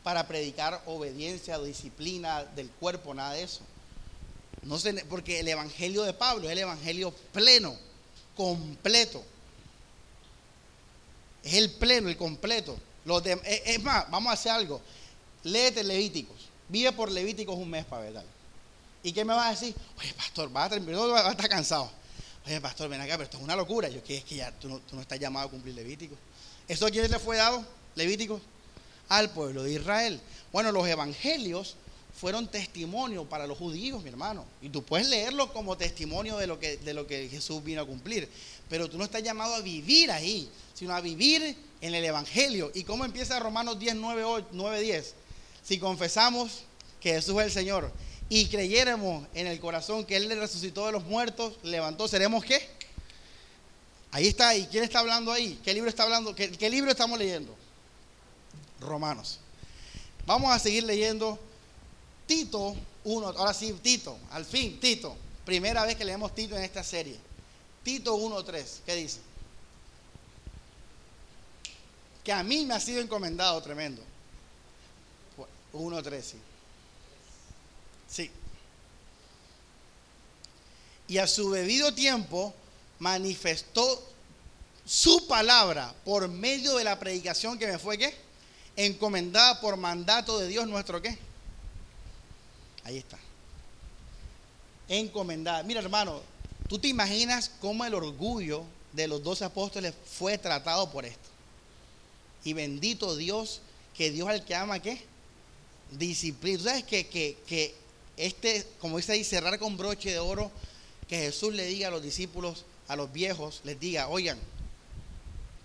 para 0.03 0.27
predicar 0.27 0.81
obediencia 0.87 1.59
disciplina 1.59 2.43
del 2.43 2.71
cuerpo, 2.71 3.13
nada 3.13 3.33
de 3.33 3.43
eso. 3.43 3.61
No 4.63 4.77
porque 5.07 5.41
el 5.41 5.47
evangelio 5.47 6.01
de 6.01 6.13
Pablo 6.13 6.45
es 6.45 6.53
el 6.53 6.57
evangelio 6.57 7.13
pleno, 7.31 7.77
completo. 8.35 9.23
Es 11.43 11.53
el 11.53 11.69
pleno, 11.69 12.09
el 12.09 12.17
completo. 12.17 12.75
es 13.45 13.83
más, 13.83 14.09
vamos 14.09 14.31
a 14.31 14.33
hacer 14.33 14.53
algo. 14.53 14.81
Léete 15.43 15.83
Levíticos. 15.83 16.49
Vive 16.69 16.91
por 16.91 17.11
Levíticos 17.11 17.55
un 17.55 17.69
mes 17.69 17.85
para 17.85 18.03
ver. 18.03 18.23
¿Y 19.03 19.11
qué 19.11 19.25
me 19.25 19.33
vas 19.33 19.47
a 19.47 19.59
decir? 19.59 19.75
Oye, 19.99 20.13
pastor, 20.13 20.51
vas 20.51 20.67
a, 20.67 20.69
terminar, 20.71 21.07
vas 21.09 21.25
a 21.25 21.31
estar 21.31 21.49
cansado. 21.49 21.91
Oye, 22.45 22.59
pastor, 22.61 22.89
ven 22.89 23.01
acá, 23.01 23.13
pero 23.13 23.23
esto 23.23 23.37
es 23.37 23.43
una 23.43 23.55
locura. 23.55 23.89
Yo, 23.89 24.03
que 24.03 24.17
es 24.17 24.23
que 24.23 24.37
ya 24.37 24.51
tú 24.51 24.81
no, 24.91 25.01
estás 25.01 25.19
llamado 25.19 25.47
a 25.47 25.51
cumplir 25.51 25.75
Levítico. 25.75 26.15
¿Eso 26.67 26.85
a 26.85 26.89
quién 26.89 27.09
le 27.09 27.19
fue 27.19 27.37
dado? 27.37 27.65
Levítico. 27.95 28.39
Al 29.09 29.29
pueblo 29.31 29.63
de 29.63 29.73
Israel. 29.73 30.21
Bueno, 30.51 30.71
los 30.71 30.87
evangelios 30.87 31.75
fueron 32.19 32.47
testimonio 32.47 33.25
para 33.25 33.47
los 33.47 33.57
judíos, 33.57 34.01
mi 34.01 34.09
hermano. 34.09 34.45
Y 34.61 34.69
tú 34.69 34.83
puedes 34.83 35.07
leerlo 35.07 35.51
como 35.51 35.77
testimonio 35.77 36.37
de 36.37 36.47
lo 36.47 36.59
que, 36.59 36.77
de 36.77 36.93
lo 36.93 37.05
que 37.05 37.27
Jesús 37.27 37.63
vino 37.63 37.81
a 37.81 37.85
cumplir. 37.85 38.29
Pero 38.69 38.89
tú 38.89 38.97
no 38.97 39.03
estás 39.03 39.23
llamado 39.23 39.55
a 39.55 39.61
vivir 39.61 40.11
ahí, 40.11 40.49
sino 40.73 40.93
a 40.93 41.01
vivir 41.01 41.55
en 41.81 41.95
el 41.95 42.05
Evangelio. 42.05 42.71
¿Y 42.73 42.83
cómo 42.83 43.03
empieza 43.03 43.39
Romanos 43.39 43.77
10, 43.79 43.95
9, 43.95 44.45
9 44.51 44.79
10? 44.79 45.15
Si 45.63 45.79
confesamos 45.79 46.63
que 46.99 47.13
Jesús 47.13 47.39
es 47.39 47.45
el 47.45 47.51
Señor 47.51 47.91
y 48.29 48.47
creyéramos 48.47 49.25
en 49.33 49.47
el 49.47 49.59
corazón 49.59 50.05
que 50.05 50.15
Él 50.15 50.27
le 50.27 50.35
resucitó 50.35 50.85
de 50.85 50.91
los 50.91 51.05
muertos, 51.05 51.53
levantó, 51.63 52.07
¿seremos 52.07 52.43
qué? 52.43 52.69
Ahí 54.11 54.27
está, 54.27 54.55
¿y 54.55 54.67
quién 54.67 54.83
está 54.83 54.99
hablando 54.99 55.31
ahí? 55.31 55.59
¿Qué 55.63 55.73
libro 55.73 55.89
está 55.89 56.03
hablando? 56.03 56.35
¿Qué, 56.35 56.69
libro 56.69 56.91
estamos 56.91 57.17
leyendo? 57.17 57.55
Romanos. 58.79 59.39
Vamos 60.25 60.53
a 60.53 60.59
seguir 60.59 60.83
leyendo 60.83 61.39
Tito 62.27 62.75
1, 63.05 63.27
ahora 63.27 63.53
sí, 63.53 63.73
Tito, 63.81 64.17
al 64.31 64.45
fin, 64.45 64.79
Tito. 64.79 65.15
Primera 65.45 65.83
vez 65.83 65.95
que 65.95 66.05
leemos 66.05 66.35
Tito 66.35 66.55
en 66.55 66.63
esta 66.63 66.83
serie. 66.83 67.17
Tito 67.83 68.15
1.3, 68.15 68.65
¿qué 68.85 68.95
dice? 68.95 69.19
Que 72.23 72.31
a 72.31 72.43
mí 72.43 72.65
me 72.65 72.75
ha 72.75 72.79
sido 72.79 73.01
encomendado 73.01 73.61
tremendo. 73.61 74.01
1.3, 75.73 76.21
sí. 76.21 76.37
Sí. 78.07 78.31
Y 81.07 81.17
a 81.17 81.27
su 81.27 81.51
debido 81.51 81.93
tiempo 81.93 82.53
manifestó 82.99 84.01
su 84.85 85.27
palabra 85.27 85.93
por 86.05 86.27
medio 86.27 86.75
de 86.77 86.83
la 86.83 86.99
predicación 86.99 87.57
que 87.57 87.67
me 87.67 87.79
fue 87.79 87.97
qué? 87.97 88.13
Encomendada 88.75 89.59
por 89.61 89.77
mandato 89.77 90.39
de 90.39 90.47
Dios 90.47 90.67
nuestro 90.67 91.01
qué? 91.01 91.17
Ahí 92.83 92.97
está. 92.97 93.17
Encomendada. 94.87 95.63
Mira, 95.63 95.79
hermano, 95.79 96.21
tú 96.67 96.77
te 96.79 96.87
imaginas 96.87 97.51
cómo 97.61 97.85
el 97.85 97.93
orgullo 97.93 98.63
de 98.91 99.07
los 99.07 99.23
doce 99.23 99.45
apóstoles 99.45 99.93
fue 100.17 100.37
tratado 100.37 100.91
por 100.91 101.05
esto. 101.05 101.29
Y 102.43 102.53
bendito 102.53 103.15
Dios, 103.15 103.61
que 103.93 104.11
Dios 104.11 104.27
al 104.27 104.43
que 104.43 104.55
ama, 104.55 104.79
¿qué? 104.79 105.05
Disciplina. 105.97 106.57
¿Tú 106.57 106.63
sabes 106.65 106.83
que, 106.83 107.07
que, 107.07 107.37
que 107.47 107.75
este, 108.17 108.65
como 108.79 108.97
dice 108.97 109.13
ahí, 109.13 109.23
cerrar 109.23 109.57
con 109.59 109.77
broche 109.77 110.11
de 110.11 110.19
oro, 110.19 110.51
que 111.07 111.17
Jesús 111.17 111.53
le 111.53 111.65
diga 111.65 111.87
a 111.87 111.91
los 111.91 112.03
discípulos, 112.03 112.65
a 112.87 112.95
los 112.95 113.11
viejos, 113.11 113.61
les 113.63 113.79
diga, 113.79 114.07
oigan, 114.07 114.39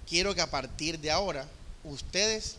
quiero 0.09 0.35
que 0.35 0.41
a 0.41 0.51
partir 0.51 0.99
de 0.99 1.11
ahora 1.11 1.47
ustedes 1.85 2.57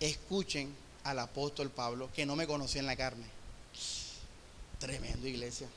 escuchen 0.00 0.74
al 1.04 1.18
apóstol 1.18 1.70
Pablo, 1.70 2.10
que 2.14 2.26
no 2.26 2.36
me 2.36 2.46
conocía 2.46 2.80
en 2.80 2.86
la 2.86 2.96
carne 2.96 3.24
Tremendo 4.78 5.28
iglesia. 5.28 5.68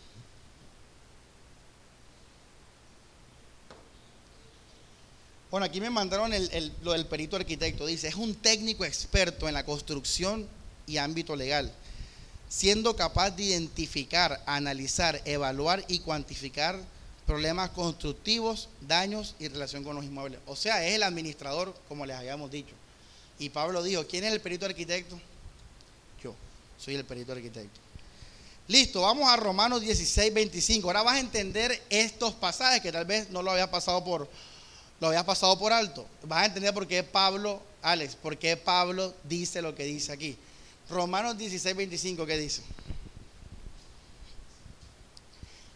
Bueno, 5.51 5.67
aquí 5.67 5.79
me 5.79 5.91
mandaron 5.91 6.31
lo 6.81 6.91
del 6.93 7.05
perito 7.05 7.35
arquitecto. 7.35 7.85
Dice, 7.85 8.07
es 8.07 8.15
un 8.15 8.33
técnico 8.33 8.83
experto 8.83 9.47
en 9.47 9.53
la 9.53 9.63
construcción 9.63 10.47
y 10.87 10.97
ámbito 10.97 11.35
legal, 11.35 11.71
siendo 12.49 12.95
capaz 12.95 13.31
de 13.31 13.43
identificar, 13.43 14.41
analizar, 14.45 15.21
evaluar 15.25 15.83
y 15.87 15.99
cuantificar 15.99 16.79
problemas 17.25 17.71
constructivos, 17.71 18.69
daños 18.81 19.35
y 19.39 19.47
relación 19.47 19.83
con 19.83 19.95
los 19.95 20.05
inmuebles. 20.05 20.39
O 20.45 20.55
sea, 20.55 20.85
es 20.87 20.93
el 20.93 21.03
administrador, 21.03 21.75
como 21.87 22.05
les 22.05 22.15
habíamos 22.15 22.51
dicho. 22.51 22.75
Y 23.39 23.49
Pablo 23.49 23.83
dijo, 23.83 24.05
¿quién 24.07 24.23
es 24.23 24.31
el 24.31 24.41
perito 24.41 24.65
arquitecto? 24.65 25.19
Yo, 26.23 26.35
soy 26.77 26.95
el 26.95 27.03
perito 27.03 27.31
arquitecto. 27.31 27.79
Listo, 28.67 29.01
vamos 29.01 29.29
a 29.29 29.35
Romanos 29.35 29.81
16, 29.81 30.33
25. 30.33 30.87
Ahora 30.87 31.03
vas 31.03 31.15
a 31.15 31.19
entender 31.19 31.83
estos 31.89 32.33
pasajes 32.33 32.81
que 32.81 32.91
tal 32.91 33.05
vez 33.05 33.29
no 33.29 33.43
lo 33.43 33.51
había 33.51 33.69
pasado 33.69 34.03
por, 34.03 34.27
lo 34.99 35.07
había 35.07 35.23
pasado 35.25 35.57
por 35.59 35.73
alto. 35.73 36.05
Vas 36.23 36.43
a 36.43 36.45
entender 36.45 36.73
por 36.73 36.87
qué 36.87 37.03
Pablo, 37.03 37.61
Alex, 37.81 38.15
por 38.15 38.37
qué 38.37 38.57
Pablo 38.57 39.13
dice 39.23 39.61
lo 39.61 39.75
que 39.75 39.83
dice 39.83 40.11
aquí. 40.11 40.37
Romanos 40.89 41.37
16, 41.37 41.75
25, 41.75 42.25
¿qué 42.25 42.37
dice? 42.37 42.61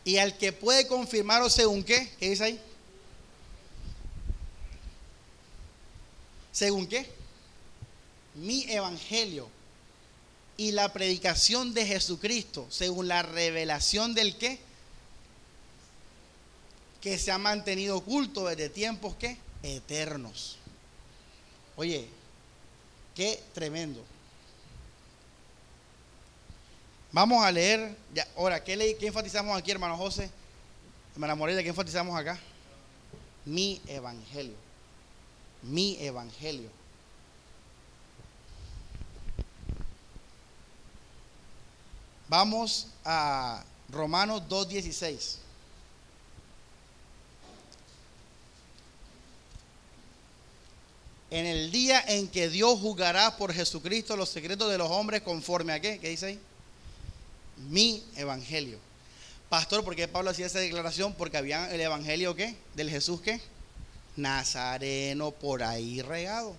Y 0.05 0.17
al 0.17 0.37
que 0.37 0.53
puede 0.53 0.87
confirmaros 0.87 1.53
según 1.53 1.83
qué, 1.83 2.11
¿qué 2.19 2.29
dice 2.29 2.43
ahí? 2.43 2.61
¿Según 6.51 6.87
qué? 6.87 7.09
Mi 8.35 8.63
evangelio 8.71 9.49
y 10.57 10.71
la 10.71 10.91
predicación 10.93 11.73
de 11.73 11.85
Jesucristo, 11.85 12.67
según 12.69 13.07
la 13.07 13.21
revelación 13.21 14.13
del 14.13 14.37
qué, 14.37 14.59
que 17.01 17.17
se 17.17 17.31
ha 17.31 17.37
mantenido 17.37 17.97
oculto 17.97 18.47
desde 18.47 18.69
tiempos 18.69 19.15
que 19.15 19.37
eternos. 19.63 20.57
Oye, 21.75 22.07
qué 23.15 23.41
tremendo. 23.53 24.03
Vamos 27.11 27.43
a 27.43 27.51
leer, 27.51 27.95
ya, 28.13 28.27
ahora, 28.37 28.63
¿qué, 28.63 28.95
¿qué 28.99 29.07
enfatizamos 29.07 29.57
aquí, 29.57 29.71
hermano 29.71 29.97
José? 29.97 30.29
Hermana 31.13 31.33
Morelia, 31.33 31.63
¿qué 31.63 31.69
enfatizamos 31.69 32.17
acá? 32.17 32.39
Mi 33.45 33.81
evangelio. 33.87 34.55
Mi 35.63 35.97
evangelio. 35.99 36.69
Vamos 42.27 42.87
a 43.03 43.63
Romanos 43.89 44.43
2.16. 44.47 45.37
En 51.31 51.45
el 51.47 51.71
día 51.71 52.03
en 52.07 52.27
que 52.27 52.49
Dios 52.49 52.79
juzgará 52.79 53.35
por 53.35 53.51
Jesucristo 53.51 54.15
los 54.15 54.29
secretos 54.29 54.69
de 54.69 54.77
los 54.77 54.89
hombres 54.91 55.21
conforme 55.23 55.73
a 55.73 55.79
qué? 55.79 55.99
¿Qué 55.99 56.09
dice 56.09 56.25
ahí? 56.27 56.39
Mi 57.67 58.03
evangelio. 58.15 58.79
Pastor, 59.49 59.83
¿por 59.83 59.95
qué 59.95 60.07
Pablo 60.07 60.29
hacía 60.29 60.45
esa 60.45 60.59
declaración? 60.59 61.13
Porque 61.13 61.37
había 61.37 61.73
el 61.73 61.81
evangelio 61.81 62.35
qué? 62.35 62.55
Del 62.75 62.89
Jesús 62.89 63.19
qué? 63.21 63.41
Nazareno 64.15 65.31
por 65.31 65.63
ahí 65.63 66.01
regado. 66.01 66.55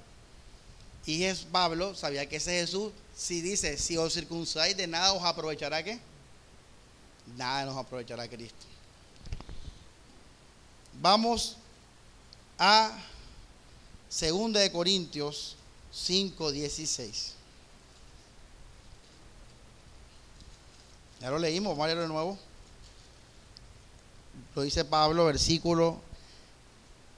Y 1.07 1.25
es 1.25 1.41
Pablo 1.41 1.95
sabía 1.95 2.29
que 2.29 2.37
ese 2.37 2.61
Jesús 2.61 2.93
si 3.17 3.43
dice, 3.43 3.77
si 3.77 3.99
os 3.99 4.15
circuncidáis 4.15 4.77
de 4.77 4.87
nada 4.87 5.13
os 5.13 5.23
aprovechará 5.23 5.83
qué? 5.83 6.01
Nada 7.37 7.67
nos 7.67 7.77
aprovechará 7.77 8.27
Cristo. 8.27 8.67
Vamos 11.01 11.57
a 12.59 12.99
2 14.11 14.53
de 14.55 14.73
Corintios 14.73 15.57
5, 15.93 16.51
16. 16.51 17.35
Ya 21.21 21.31
lo 21.31 21.39
leímos, 21.39 21.73
vamos 21.73 21.85
a 21.85 21.87
leerlo 21.89 22.03
de 22.03 22.09
nuevo. 22.09 22.39
Lo 24.55 24.63
dice 24.63 24.85
Pablo, 24.85 25.27
versículo 25.27 26.01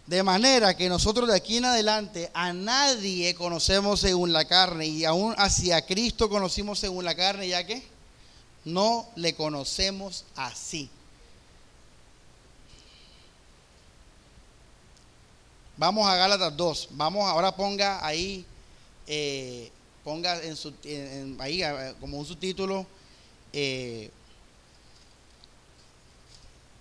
de 0.06 0.22
manera 0.22 0.76
que 0.76 0.88
nosotros 0.88 1.28
de 1.28 1.36
aquí 1.36 1.58
en 1.58 1.64
adelante 1.64 2.30
a 2.34 2.52
nadie 2.52 3.34
conocemos 3.34 4.00
según 4.00 4.32
la 4.32 4.44
carne 4.44 4.86
y 4.86 5.04
aún 5.04 5.34
hacia 5.38 5.86
Cristo 5.86 6.28
conocimos 6.28 6.80
según 6.80 7.04
la 7.04 7.14
carne, 7.14 7.48
ya 7.48 7.64
que 7.64 7.82
no 8.64 9.08
le 9.16 9.34
conocemos 9.34 10.24
así. 10.34 10.90
Vamos 15.76 16.06
a 16.06 16.16
Gálatas 16.16 16.56
2. 16.56 16.88
Vamos, 16.92 17.24
ahora 17.28 17.54
ponga 17.54 18.04
ahí, 18.04 18.44
eh, 19.06 19.70
ponga 20.04 20.42
en 20.42 20.56
su, 20.56 20.74
ahí 21.38 21.62
como 22.00 22.18
un 22.18 22.26
subtítulo 22.26 22.86
eh, 23.52 24.10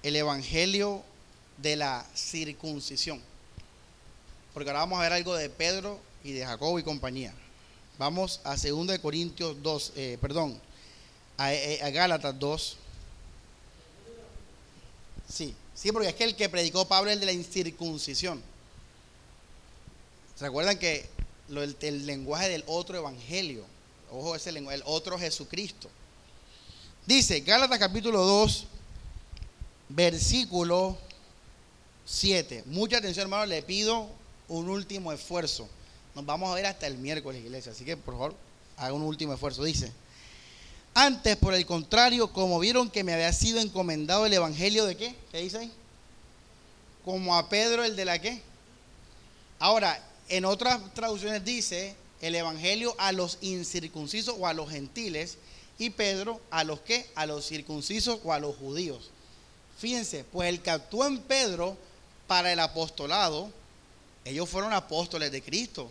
el 0.04 0.16
Evangelio 0.16 1.04
de 1.58 1.76
la 1.76 2.06
circuncisión. 2.16 3.22
Porque 4.54 4.70
ahora 4.70 4.82
vamos 4.82 5.00
a 5.00 5.04
ver 5.04 5.14
algo 5.14 5.36
de 5.36 5.50
Pedro 5.50 6.00
y 6.24 6.34
de 6.34 6.46
Jacobo 6.46 6.80
y 6.80 6.84
compañía. 6.84 7.34
Vamos 7.98 8.42
a 8.44 8.56
2 8.56 9.00
Corintios 9.00 9.62
2, 9.62 9.94
eh, 9.96 10.18
perdón, 10.20 10.60
a, 11.38 11.54
eh, 11.54 11.82
a, 11.84 11.90
Gálatas 11.90 12.38
2. 12.38 12.78
Sí, 15.30 15.56
sí, 15.76 15.92
porque 15.92 16.10
es 16.10 16.16
que 16.16 16.24
el 16.24 16.36
que 16.36 16.50
predicó 16.50 16.88
Pablo 16.88 17.10
es 17.10 17.16
el 17.16 17.20
de 17.20 17.28
la 17.28 17.32
incircuncisión. 17.32 18.42
¿Se 20.36 20.48
acuerdan 20.48 20.80
que 20.80 21.08
el, 21.82 22.06
lenguaje 22.08 22.50
del 22.50 22.64
otro 22.66 22.98
evangelio? 22.98 23.64
Ojo, 24.12 24.36
ese 24.36 24.52
lenguaje, 24.52 24.78
el 24.78 24.84
otro 24.88 25.20
Jesucristo. 25.20 25.88
Dice, 27.06 27.40
Gálatas 27.42 27.80
capítulo 27.80 28.24
2, 28.24 28.68
versículo 29.90 30.98
7. 32.06 32.64
Mucha 32.68 32.98
atención, 32.98 33.24
hermano, 33.24 33.46
le 33.46 33.62
pido 33.64 34.08
un 34.48 34.70
último 34.70 35.12
esfuerzo. 35.12 35.68
Nos 36.14 36.26
vamos 36.26 36.52
a 36.52 36.56
ver 36.56 36.66
hasta 36.66 36.88
el 36.88 36.98
miércoles, 36.98 37.44
iglesia. 37.44 37.72
Así 37.72 37.86
que, 37.86 37.98
por 37.98 38.14
favor, 38.14 38.36
haga 38.78 38.94
un 38.94 39.02
último 39.02 39.34
esfuerzo. 39.34 39.64
Dice, 39.64 39.92
Antes, 40.94 41.38
por 41.38 41.54
el 41.54 41.66
contrario, 41.66 42.34
como 42.34 42.60
vieron 42.60 42.90
que 42.90 43.04
me 43.04 43.14
había 43.14 43.32
sido 43.32 43.60
encomendado 43.60 44.26
el 44.26 44.34
evangelio 44.34 44.86
de 44.86 44.98
qué? 44.98 45.16
¿Qué 45.32 45.40
dice 45.40 45.60
ahí? 45.60 45.72
Como 47.06 47.36
a 47.36 47.48
Pedro 47.48 47.84
el 47.84 47.96
de 47.96 48.06
la 48.06 48.20
qué. 48.20 48.42
Ahora, 49.58 50.04
en 50.28 50.44
otras 50.44 50.94
traducciones 50.94 51.46
dice 51.46 51.96
el 52.22 52.36
evangelio 52.36 52.94
a 52.98 53.14
los 53.14 53.38
incircuncisos 53.42 54.36
o 54.38 54.48
a 54.48 54.54
los 54.54 54.70
gentiles 54.70 55.38
y 55.78 55.90
Pedro 55.90 56.42
a 56.52 56.64
los 56.64 56.82
qué? 56.82 57.10
A 57.16 57.26
los 57.26 57.46
circuncisos 57.46 58.20
o 58.24 58.34
a 58.34 58.40
los 58.40 58.56
judíos. 58.56 59.10
Fíjense, 59.78 60.24
pues 60.26 60.50
el 60.50 60.62
que 60.62 60.70
actuó 60.70 61.08
en 61.08 61.20
Pedro 61.20 61.78
para 62.28 62.54
el 62.54 62.60
apostolado, 62.60 63.50
ellos 64.24 64.48
fueron 64.48 64.74
apóstoles 64.74 65.32
de 65.32 65.42
Cristo, 65.42 65.90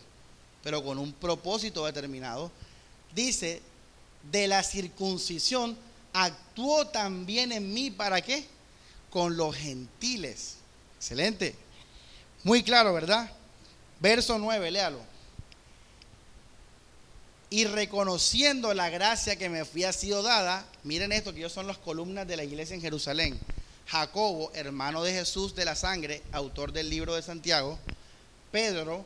pero 0.62 0.84
con 0.84 0.98
un 0.98 1.12
propósito 1.12 1.84
determinado. 1.84 2.52
Dice, 3.14 3.60
de 4.30 4.46
la 4.46 4.62
circuncisión 4.62 5.76
actuó 6.12 6.86
también 6.86 7.52
en 7.52 7.72
mí 7.72 7.90
para 7.90 8.20
qué? 8.20 8.46
Con 9.10 9.36
los 9.36 9.56
gentiles. 9.56 10.56
Excelente. 10.96 11.56
Muy 12.44 12.62
claro, 12.62 12.92
¿verdad? 12.92 13.30
Verso 13.98 14.38
9, 14.38 14.70
léalo. 14.70 15.09
Y 17.52 17.64
reconociendo 17.64 18.72
la 18.74 18.90
gracia 18.90 19.34
que 19.34 19.48
me 19.48 19.58
había 19.58 19.92
sido 19.92 20.22
dada, 20.22 20.64
miren 20.84 21.10
esto, 21.10 21.32
que 21.32 21.40
ellos 21.40 21.52
son 21.52 21.66
las 21.66 21.78
columnas 21.78 22.28
de 22.28 22.36
la 22.36 22.44
iglesia 22.44 22.76
en 22.76 22.80
Jerusalén. 22.80 23.38
Jacobo, 23.88 24.52
hermano 24.54 25.02
de 25.02 25.12
Jesús 25.12 25.56
de 25.56 25.64
la 25.64 25.74
sangre, 25.74 26.22
autor 26.30 26.72
del 26.72 26.88
libro 26.88 27.16
de 27.16 27.22
Santiago. 27.22 27.76
Pedro, 28.52 29.04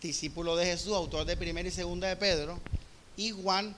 discípulo 0.00 0.56
de 0.56 0.64
Jesús, 0.64 0.94
autor 0.94 1.26
de 1.26 1.36
primera 1.36 1.68
y 1.68 1.70
segunda 1.70 2.08
de 2.08 2.16
Pedro. 2.16 2.58
Y 3.18 3.32
Juan, 3.32 3.76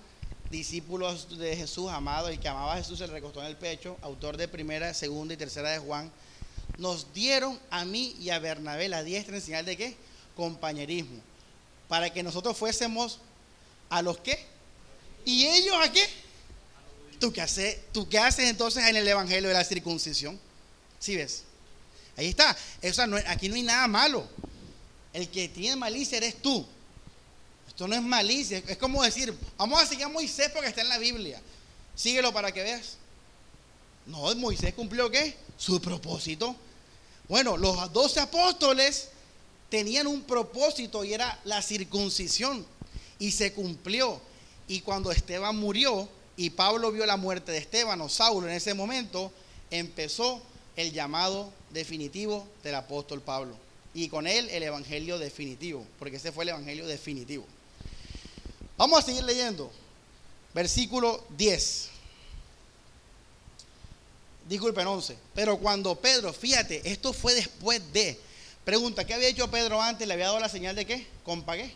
discípulos 0.53 1.37
de 1.37 1.57
Jesús, 1.57 1.91
amado, 1.91 2.29
el 2.29 2.39
que 2.39 2.49
amaba 2.49 2.75
a 2.75 2.77
Jesús, 2.77 2.99
se 2.99 3.09
le 3.09 3.13
recostó 3.13 3.41
en 3.41 3.49
el 3.49 3.57
pecho, 3.57 3.97
autor 4.03 4.37
de 4.37 4.47
primera, 4.47 4.95
segunda 4.95 5.35
y 5.35 5.37
tercera 5.37 5.71
de 5.71 5.79
Juan, 5.79 6.13
nos 6.79 7.13
dieron 7.13 7.59
a 7.71 7.85
mí 7.85 8.15
y 8.21 8.31
a 8.31 8.39
Bernabé 8.39 8.89
la 8.89 9.03
diestra 9.03 9.35
en 9.35 9.43
señal 9.43 9.65
de 9.65 9.77
qué? 9.77 9.97
Compañerismo. 10.37 11.21
Para 11.89 12.11
que 12.11 12.23
nosotros 12.23 12.57
fuésemos 12.57 13.19
a 13.90 14.02
los 14.02 14.19
qué? 14.19 14.38
¿Y 15.25 15.47
ellos 15.47 15.76
a 15.81 15.90
qué? 15.93 16.07
¿Tú 17.19 17.33
qué, 17.33 17.40
haces, 17.40 17.78
¿Tú 17.93 18.09
qué 18.09 18.19
haces 18.19 18.49
entonces 18.49 18.85
en 18.85 18.97
el 18.97 19.09
Evangelio 19.09 19.49
de 19.49 19.55
la 19.55 19.64
circuncisión? 19.64 20.38
¿Sí 20.99 21.16
ves? 21.16 21.45
Ahí 22.16 22.28
está. 22.28 22.57
aquí 23.26 23.49
no 23.49 23.55
hay 23.55 23.62
nada 23.62 23.87
malo. 23.88 24.26
El 25.12 25.28
que 25.28 25.49
tiene 25.49 25.76
malicia 25.76 26.19
eres 26.19 26.40
tú. 26.40 26.66
Esto 27.66 27.88
no 27.88 27.95
es 27.95 28.02
malicia, 28.02 28.62
es 28.66 28.78
como 28.78 29.02
decir, 29.02 29.37
vamos 29.59 29.83
a 29.83 29.87
seguir 29.87 30.05
a 30.05 30.09
Moisés 30.09 30.50
porque 30.50 30.69
está 30.69 30.81
en 30.81 30.88
la 30.88 30.99
Biblia. 30.99 31.40
Síguelo 31.95 32.33
para 32.33 32.52
que 32.52 32.62
veas. 32.62 32.97
No, 34.07 34.35
Moisés 34.37 34.73
cumplió 34.73 35.11
qué? 35.11 35.37
Su 35.59 35.81
propósito. 35.81 36.57
Bueno, 37.28 37.57
los 37.57 37.93
doce 37.93 38.21
apóstoles 38.21 39.09
tenían 39.69 40.07
un 40.07 40.23
propósito 40.23 41.05
y 41.05 41.12
era 41.12 41.38
la 41.45 41.61
circuncisión. 41.61 42.64
Y 43.18 43.30
se 43.30 43.52
cumplió. 43.52 44.20
Y 44.68 44.80
cuando 44.80 45.12
Esteban 45.12 45.56
murió 45.56 46.08
y 46.37 46.50
Pablo 46.50 46.92
vio 46.92 47.06
la 47.06 47.16
muerte 47.16 47.52
de 47.52 47.58
Esteban 47.58 48.00
o 48.00 48.08
Saulo 48.08 48.49
en 48.49 48.54
ese 48.54 48.75
momento, 48.75 49.32
empezó 49.70 50.42
el 50.76 50.92
llamado 50.92 51.50
definitivo 51.70 52.46
del 52.62 52.75
apóstol 52.75 53.20
Pablo. 53.23 53.56
Y 53.94 54.08
con 54.08 54.26
él 54.26 54.49
el 54.50 54.62
evangelio 54.62 55.18
definitivo, 55.18 55.87
porque 55.99 56.16
ese 56.16 56.32
fue 56.32 56.44
el 56.44 56.50
evangelio 56.50 56.87
definitivo. 56.87 57.46
Vamos 58.76 58.99
a 58.99 59.02
seguir 59.02 59.25
leyendo. 59.25 59.70
Versículo 60.52 61.25
10. 61.37 61.88
Disculpen, 64.49 64.87
11. 64.87 65.16
Pero 65.35 65.58
cuando 65.58 65.94
Pedro, 65.96 66.32
fíjate, 66.32 66.83
esto 66.85 67.12
fue 67.12 67.35
después 67.35 67.81
de. 67.92 68.18
Pregunta, 68.64 69.05
¿qué 69.05 69.14
había 69.14 69.29
hecho 69.29 69.50
Pedro 69.50 69.81
antes? 69.81 70.07
¿Le 70.07 70.14
había 70.14 70.26
dado 70.26 70.40
la 70.40 70.48
señal 70.48 70.76
de 70.76 70.85
qué? 70.85 71.07
¿Compagué? 71.24 71.72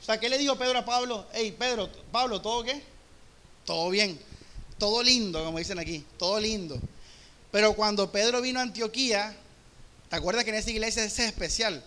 O 0.00 0.04
sea, 0.04 0.20
¿qué 0.20 0.28
le 0.28 0.38
dijo 0.38 0.56
Pedro 0.56 0.78
a 0.78 0.84
Pablo? 0.84 1.26
Hey, 1.32 1.54
Pedro, 1.58 1.90
Pablo, 2.12 2.40
¿todo 2.40 2.62
qué? 2.62 2.82
Todo 3.64 3.90
bien. 3.90 4.18
Todo 4.78 5.02
lindo, 5.02 5.44
como 5.44 5.58
dicen 5.58 5.78
aquí. 5.78 6.04
Todo 6.18 6.38
lindo. 6.38 6.78
Pero 7.50 7.74
cuando 7.74 8.12
Pedro 8.12 8.40
vino 8.42 8.60
a 8.60 8.62
Antioquía, 8.62 9.34
¿te 10.10 10.16
acuerdas 10.16 10.44
que 10.44 10.50
en 10.50 10.56
esa 10.56 10.70
iglesia 10.70 11.04
es 11.04 11.18
especial? 11.18 11.82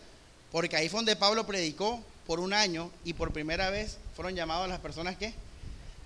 Porque 0.51 0.75
ahí 0.75 0.89
fue 0.89 0.97
donde 0.97 1.15
Pablo 1.15 1.45
predicó 1.45 2.01
por 2.25 2.39
un 2.39 2.53
año 2.53 2.91
y 3.05 3.13
por 3.13 3.31
primera 3.31 3.69
vez 3.69 3.97
fueron 4.15 4.35
llamados 4.35 4.67
las 4.67 4.79
personas 4.79 5.17
que 5.17 5.33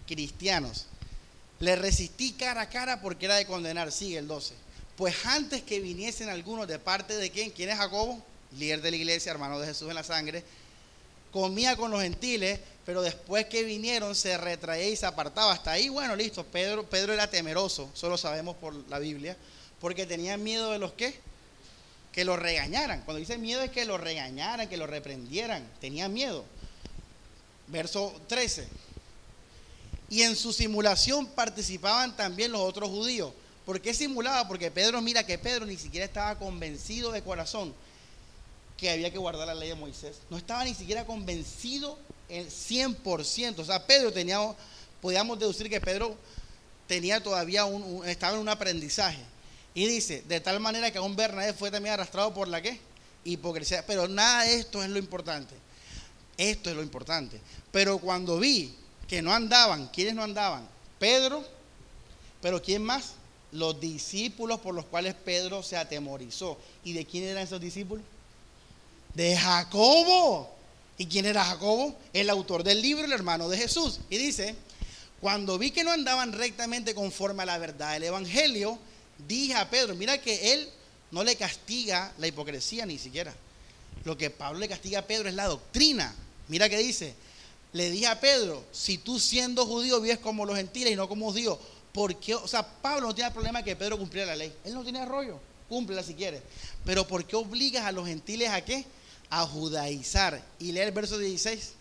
cristianos. 0.05 0.85
Le 1.59 1.75
resistí 1.75 2.33
cara 2.33 2.61
a 2.61 2.69
cara 2.69 3.01
porque 3.01 3.25
era 3.25 3.35
de 3.35 3.45
condenar. 3.45 3.91
Sigue 3.91 4.17
el 4.17 4.27
12. 4.27 4.53
Pues 4.97 5.25
antes 5.25 5.63
que 5.63 5.79
viniesen 5.79 6.29
algunos 6.29 6.67
de 6.67 6.77
parte 6.77 7.15
de 7.15 7.29
quién, 7.31 7.51
¿quién 7.51 7.69
es 7.69 7.77
Jacobo? 7.77 8.21
Líder 8.57 8.81
de 8.81 8.91
la 8.91 8.97
iglesia, 8.97 9.31
hermano 9.31 9.59
de 9.59 9.67
Jesús 9.67 9.89
en 9.89 9.95
la 9.95 10.03
sangre. 10.03 10.43
Comía 11.33 11.75
con 11.75 11.91
los 11.91 12.01
gentiles, 12.01 12.59
pero 12.85 13.01
después 13.01 13.47
que 13.47 13.63
vinieron 13.63 14.15
se 14.15 14.37
retraía 14.37 14.87
y 14.87 14.95
se 14.95 15.05
apartaba. 15.05 15.51
Hasta 15.51 15.71
ahí, 15.71 15.89
bueno, 15.89 16.15
listo. 16.15 16.45
Pedro, 16.45 16.85
Pedro 16.85 17.11
era 17.11 17.29
temeroso, 17.29 17.89
solo 17.93 18.17
sabemos 18.17 18.55
por 18.55 18.73
la 18.89 18.99
Biblia, 18.99 19.35
porque 19.81 20.05
tenía 20.05 20.37
miedo 20.37 20.71
de 20.71 20.79
los 20.79 20.93
que 20.93 21.19
que 22.13 22.23
lo 22.23 22.37
regañaran. 22.37 23.01
Cuando 23.01 23.19
dice 23.19 23.37
miedo 23.37 23.61
es 23.61 23.71
que 23.71 23.85
lo 23.85 23.97
regañaran, 23.97 24.69
que 24.69 24.77
lo 24.77 24.87
reprendieran. 24.87 25.67
Tenía 25.81 26.07
miedo. 26.07 26.45
Verso 27.67 28.13
13. 28.27 28.67
Y 30.09 30.21
en 30.21 30.35
su 30.35 30.53
simulación 30.53 31.25
participaban 31.25 32.15
también 32.15 32.51
los 32.51 32.61
otros 32.61 32.89
judíos. 32.89 33.33
¿Por 33.65 33.81
qué 33.81 33.93
simulaba? 33.95 34.47
Porque 34.47 34.69
Pedro, 34.69 35.01
mira 35.01 35.25
que 35.25 35.39
Pedro 35.39 35.65
ni 35.65 35.75
siquiera 35.75 36.05
estaba 36.05 36.37
convencido 36.37 37.11
de 37.11 37.23
corazón 37.23 37.73
que 38.77 38.89
había 38.89 39.11
que 39.11 39.17
guardar 39.17 39.47
la 39.47 39.55
ley 39.55 39.69
de 39.69 39.75
Moisés. 39.75 40.19
No 40.29 40.37
estaba 40.37 40.63
ni 40.63 40.73
siquiera 40.73 41.05
convencido 41.05 41.97
el 42.29 42.49
100%. 42.49 43.59
O 43.59 43.65
sea, 43.65 43.85
Pedro 43.85 44.11
tenía, 44.11 44.39
podíamos 45.01 45.39
deducir 45.39 45.69
que 45.69 45.79
Pedro 45.79 46.17
tenía 46.87 47.21
todavía 47.21 47.65
un, 47.65 48.05
estaba 48.07 48.33
en 48.33 48.39
un 48.39 48.49
aprendizaje. 48.49 49.21
Y 49.73 49.87
dice, 49.87 50.23
de 50.27 50.39
tal 50.39 50.59
manera 50.59 50.91
que 50.91 50.97
aún 50.97 51.15
Bernabé 51.15 51.53
fue 51.53 51.71
también 51.71 51.93
arrastrado 51.93 52.33
por 52.33 52.47
la 52.47 52.61
qué? 52.61 52.79
Hipocresía. 53.23 53.85
Pero 53.85 54.07
nada 54.07 54.43
de 54.43 54.55
esto 54.55 54.83
es 54.83 54.89
lo 54.89 54.99
importante. 54.99 55.55
Esto 56.37 56.69
es 56.69 56.75
lo 56.75 56.83
importante. 56.83 57.39
Pero 57.71 57.97
cuando 57.99 58.39
vi 58.39 58.75
que 59.07 59.21
no 59.21 59.33
andaban, 59.33 59.87
¿quiénes 59.87 60.15
no 60.15 60.23
andaban? 60.23 60.67
Pedro, 60.99 61.43
pero 62.41 62.61
¿quién 62.61 62.83
más? 62.83 63.13
Los 63.51 63.79
discípulos 63.79 64.59
por 64.59 64.73
los 64.73 64.85
cuales 64.85 65.13
Pedro 65.13 65.63
se 65.63 65.77
atemorizó. 65.77 66.57
¿Y 66.83 66.93
de 66.93 67.05
quién 67.05 67.23
eran 67.23 67.43
esos 67.43 67.61
discípulos? 67.61 68.03
De 69.13 69.37
Jacobo. 69.37 70.49
¿Y 70.97 71.07
quién 71.07 71.25
era 71.25 71.43
Jacobo? 71.43 71.95
El 72.13 72.29
autor 72.29 72.63
del 72.63 72.81
libro, 72.81 73.05
el 73.05 73.11
hermano 73.11 73.49
de 73.49 73.57
Jesús. 73.57 73.99
Y 74.09 74.17
dice, 74.17 74.55
cuando 75.21 75.57
vi 75.57 75.71
que 75.71 75.83
no 75.83 75.91
andaban 75.91 76.33
rectamente 76.33 76.93
conforme 76.93 77.43
a 77.43 77.45
la 77.45 77.57
verdad 77.57 77.93
del 77.93 78.03
Evangelio, 78.03 78.77
dije 79.27 79.55
a 79.55 79.69
Pedro, 79.69 79.95
mira 79.95 80.19
que 80.19 80.53
él 80.53 80.69
no 81.11 81.23
le 81.23 81.35
castiga 81.35 82.11
la 82.17 82.27
hipocresía 82.27 82.85
ni 82.85 82.97
siquiera. 82.97 83.33
Lo 84.03 84.17
que 84.17 84.29
Pablo 84.29 84.59
le 84.59 84.67
castiga 84.67 84.99
a 84.99 85.07
Pedro 85.07 85.29
es 85.29 85.35
la 85.35 85.47
doctrina. 85.47 86.13
Mira 86.47 86.67
que 86.67 86.77
dice, 86.77 87.15
le 87.71 87.89
dije 87.89 88.07
a 88.07 88.19
Pedro, 88.19 88.63
si 88.71 88.97
tú 88.97 89.19
siendo 89.19 89.65
judío 89.65 90.01
vives 90.01 90.19
como 90.19 90.45
los 90.45 90.57
gentiles 90.57 90.91
y 90.91 90.95
no 90.95 91.07
como 91.07 91.31
judíos, 91.31 91.57
¿por 91.91 92.15
qué? 92.17 92.35
O 92.35 92.47
sea, 92.47 92.67
Pablo 92.67 93.07
no 93.07 93.15
tiene 93.15 93.31
problema 93.31 93.63
que 93.63 93.75
Pedro 93.75 93.97
cumpliera 93.97 94.27
la 94.27 94.35
ley. 94.35 94.53
Él 94.65 94.73
no 94.73 94.83
tiene 94.83 95.05
rollo, 95.05 95.39
cúmplela 95.69 96.03
si 96.03 96.15
quiere. 96.15 96.41
Pero 96.83 97.07
¿por 97.07 97.25
qué 97.25 97.35
obligas 97.35 97.85
a 97.85 97.91
los 97.91 98.07
gentiles 98.07 98.49
a 98.49 98.63
qué? 98.63 98.85
A 99.35 99.47
judaizar. 99.47 100.39
Y 100.59 100.71
lee 100.71 100.81
el 100.81 100.91
verso 100.91 101.17
16. 101.17 101.73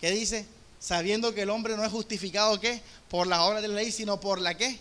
¿Qué 0.00 0.10
dice? 0.10 0.46
Sabiendo 0.78 1.34
que 1.34 1.42
el 1.42 1.50
hombre 1.50 1.76
no 1.76 1.84
es 1.84 1.90
justificado 1.90 2.60
¿qué? 2.60 2.80
Por 3.08 3.26
las 3.26 3.40
obras 3.40 3.62
de 3.62 3.68
la 3.68 3.74
ley, 3.74 3.90
sino 3.90 4.20
por 4.20 4.40
la 4.40 4.54
qué? 4.54 4.78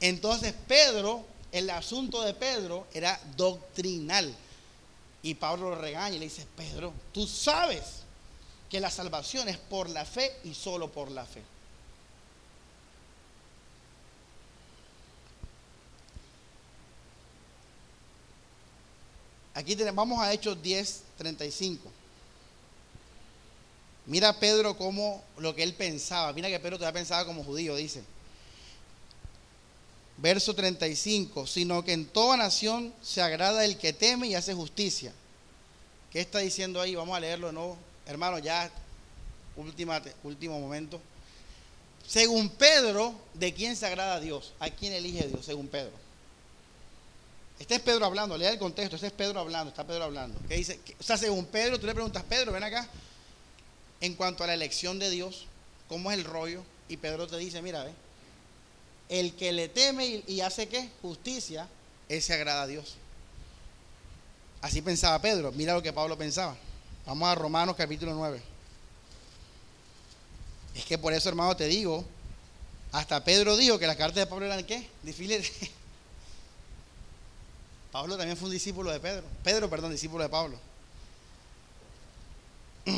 Entonces 0.00 0.52
Pedro, 0.66 1.24
el 1.52 1.70
asunto 1.70 2.22
de 2.22 2.34
Pedro 2.34 2.86
era 2.92 3.18
doctrinal. 3.36 4.34
Y 5.22 5.34
Pablo 5.34 5.70
lo 5.70 5.76
regaña 5.76 6.16
y 6.16 6.18
le 6.18 6.26
dice, 6.26 6.46
Pedro, 6.54 6.92
tú 7.12 7.26
sabes 7.26 8.02
que 8.68 8.80
la 8.80 8.90
salvación 8.90 9.48
es 9.48 9.56
por 9.56 9.88
la 9.88 10.04
fe 10.04 10.32
y 10.44 10.54
solo 10.54 10.92
por 10.92 11.10
la 11.10 11.24
fe. 11.24 11.42
Aquí 19.56 19.74
tenemos, 19.74 19.96
vamos 19.96 20.22
a 20.22 20.32
Hechos 20.32 20.62
10, 20.62 21.02
35. 21.18 21.90
Mira 24.06 24.38
Pedro 24.38 24.76
como 24.76 25.24
lo 25.38 25.52
que 25.52 25.64
él 25.64 25.74
pensaba. 25.74 26.32
Mira 26.32 26.48
que 26.48 26.60
Pedro 26.60 26.78
todavía 26.78 27.00
pensaba 27.00 27.26
como 27.26 27.42
judío, 27.42 27.74
dice 27.74 28.04
verso 30.18 30.54
35, 30.54 31.46
sino 31.46 31.84
que 31.84 31.92
en 31.92 32.06
toda 32.06 32.36
nación 32.36 32.92
se 33.02 33.20
agrada 33.20 33.64
el 33.64 33.76
que 33.76 33.92
teme 33.92 34.28
y 34.28 34.34
hace 34.34 34.54
justicia. 34.54 35.12
¿Qué 36.10 36.20
está 36.20 36.38
diciendo 36.38 36.80
ahí? 36.80 36.94
Vamos 36.94 37.16
a 37.16 37.20
leerlo 37.20 37.48
de 37.48 37.52
nuevo. 37.52 37.76
Hermano, 38.06 38.38
ya 38.38 38.70
último 39.56 40.60
momento. 40.60 41.00
según 42.06 42.48
Pedro, 42.50 43.14
¿de 43.34 43.52
quién 43.52 43.74
se 43.74 43.86
agrada 43.86 44.14
a 44.14 44.20
Dios? 44.20 44.52
¿A 44.60 44.70
quién 44.70 44.92
elige 44.92 45.26
Dios? 45.26 45.44
Según 45.44 45.66
Pedro. 45.66 46.05
Este 47.58 47.76
es 47.76 47.80
Pedro 47.80 48.04
hablando, 48.04 48.36
lea 48.36 48.50
el 48.50 48.58
contexto, 48.58 48.96
este 48.96 49.06
es 49.06 49.12
Pedro 49.12 49.40
hablando, 49.40 49.70
está 49.70 49.86
Pedro 49.86 50.04
hablando. 50.04 50.38
¿Qué 50.46 50.56
dice? 50.56 50.78
O 51.00 51.02
sea, 51.02 51.16
según 51.16 51.46
Pedro, 51.46 51.80
tú 51.80 51.86
le 51.86 51.94
preguntas, 51.94 52.22
Pedro, 52.24 52.52
ven 52.52 52.62
acá, 52.62 52.86
en 54.00 54.14
cuanto 54.14 54.44
a 54.44 54.46
la 54.46 54.54
elección 54.54 54.98
de 54.98 55.08
Dios, 55.08 55.46
¿cómo 55.88 56.12
es 56.12 56.18
el 56.18 56.24
rollo? 56.24 56.62
Y 56.88 56.98
Pedro 56.98 57.26
te 57.26 57.38
dice, 57.38 57.62
mira, 57.62 57.84
ve, 57.84 57.92
el 59.08 59.34
que 59.34 59.52
le 59.52 59.68
teme 59.68 60.22
y, 60.26 60.40
hace 60.40 60.68
qué? 60.68 60.90
Justicia, 61.00 61.66
ese 62.08 62.34
agrada 62.34 62.62
a 62.62 62.66
Dios. 62.66 62.96
Así 64.60 64.82
pensaba 64.82 65.20
Pedro, 65.20 65.52
mira 65.52 65.74
lo 65.74 65.82
que 65.82 65.92
Pablo 65.92 66.18
pensaba. 66.18 66.56
Vamos 67.06 67.28
a 67.28 67.34
Romanos 67.34 67.76
capítulo 67.76 68.14
9. 68.14 68.42
Es 70.74 70.84
que 70.84 70.98
por 70.98 71.12
eso, 71.12 71.28
hermano, 71.28 71.56
te 71.56 71.66
digo, 71.66 72.04
hasta 72.92 73.24
Pedro 73.24 73.56
dijo 73.56 73.78
que 73.78 73.86
las 73.86 73.96
cartas 73.96 74.16
de 74.16 74.26
Pablo 74.26 74.46
eran 74.46 74.64
qué? 74.64 74.88
Difíciles. 75.02 75.52
Pablo 77.96 78.18
también 78.18 78.36
fue 78.36 78.48
un 78.48 78.52
discípulo 78.52 78.90
de 78.90 79.00
Pedro. 79.00 79.24
Pedro, 79.42 79.70
perdón, 79.70 79.90
discípulo 79.90 80.22
de 80.22 80.28
Pablo. 80.28 80.58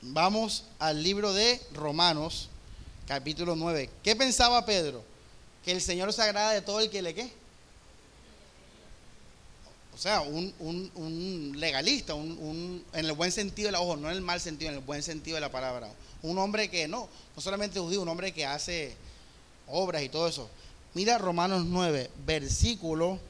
Vamos 0.00 0.64
al 0.78 1.02
libro 1.02 1.34
de 1.34 1.60
Romanos, 1.74 2.48
capítulo 3.06 3.56
9. 3.56 3.90
¿Qué 4.02 4.16
pensaba 4.16 4.64
Pedro? 4.64 5.04
Que 5.62 5.72
el 5.72 5.82
Señor 5.82 6.14
se 6.14 6.22
agrada 6.22 6.52
de 6.52 6.62
todo 6.62 6.80
el 6.80 6.88
que 6.88 7.02
le 7.02 7.14
qué. 7.14 7.30
O 9.94 9.98
sea, 9.98 10.22
un, 10.22 11.52
legalista, 11.58 12.14
un, 12.14 12.82
en 12.94 13.04
el 13.04 13.12
buen 13.12 13.30
sentido 13.30 13.66
de 13.66 13.72
la 13.72 13.82
ojo, 13.82 13.98
no 13.98 14.08
en 14.08 14.16
el 14.16 14.22
mal 14.22 14.40
sentido, 14.40 14.70
en 14.70 14.78
el 14.78 14.82
buen 14.82 15.02
sentido 15.02 15.34
de 15.34 15.42
la 15.42 15.52
palabra. 15.52 15.92
Un 16.22 16.38
hombre 16.38 16.70
que 16.70 16.88
no, 16.88 17.06
no 17.36 17.42
solamente 17.42 17.80
judío, 17.80 18.00
un 18.00 18.08
hombre 18.08 18.32
que 18.32 18.46
hace 18.46 18.96
obras 19.66 20.02
y 20.02 20.08
todo 20.08 20.26
eso. 20.26 20.48
Mira 20.94 21.18
Romanos 21.18 21.66
9, 21.66 22.10
versículo 22.24 23.20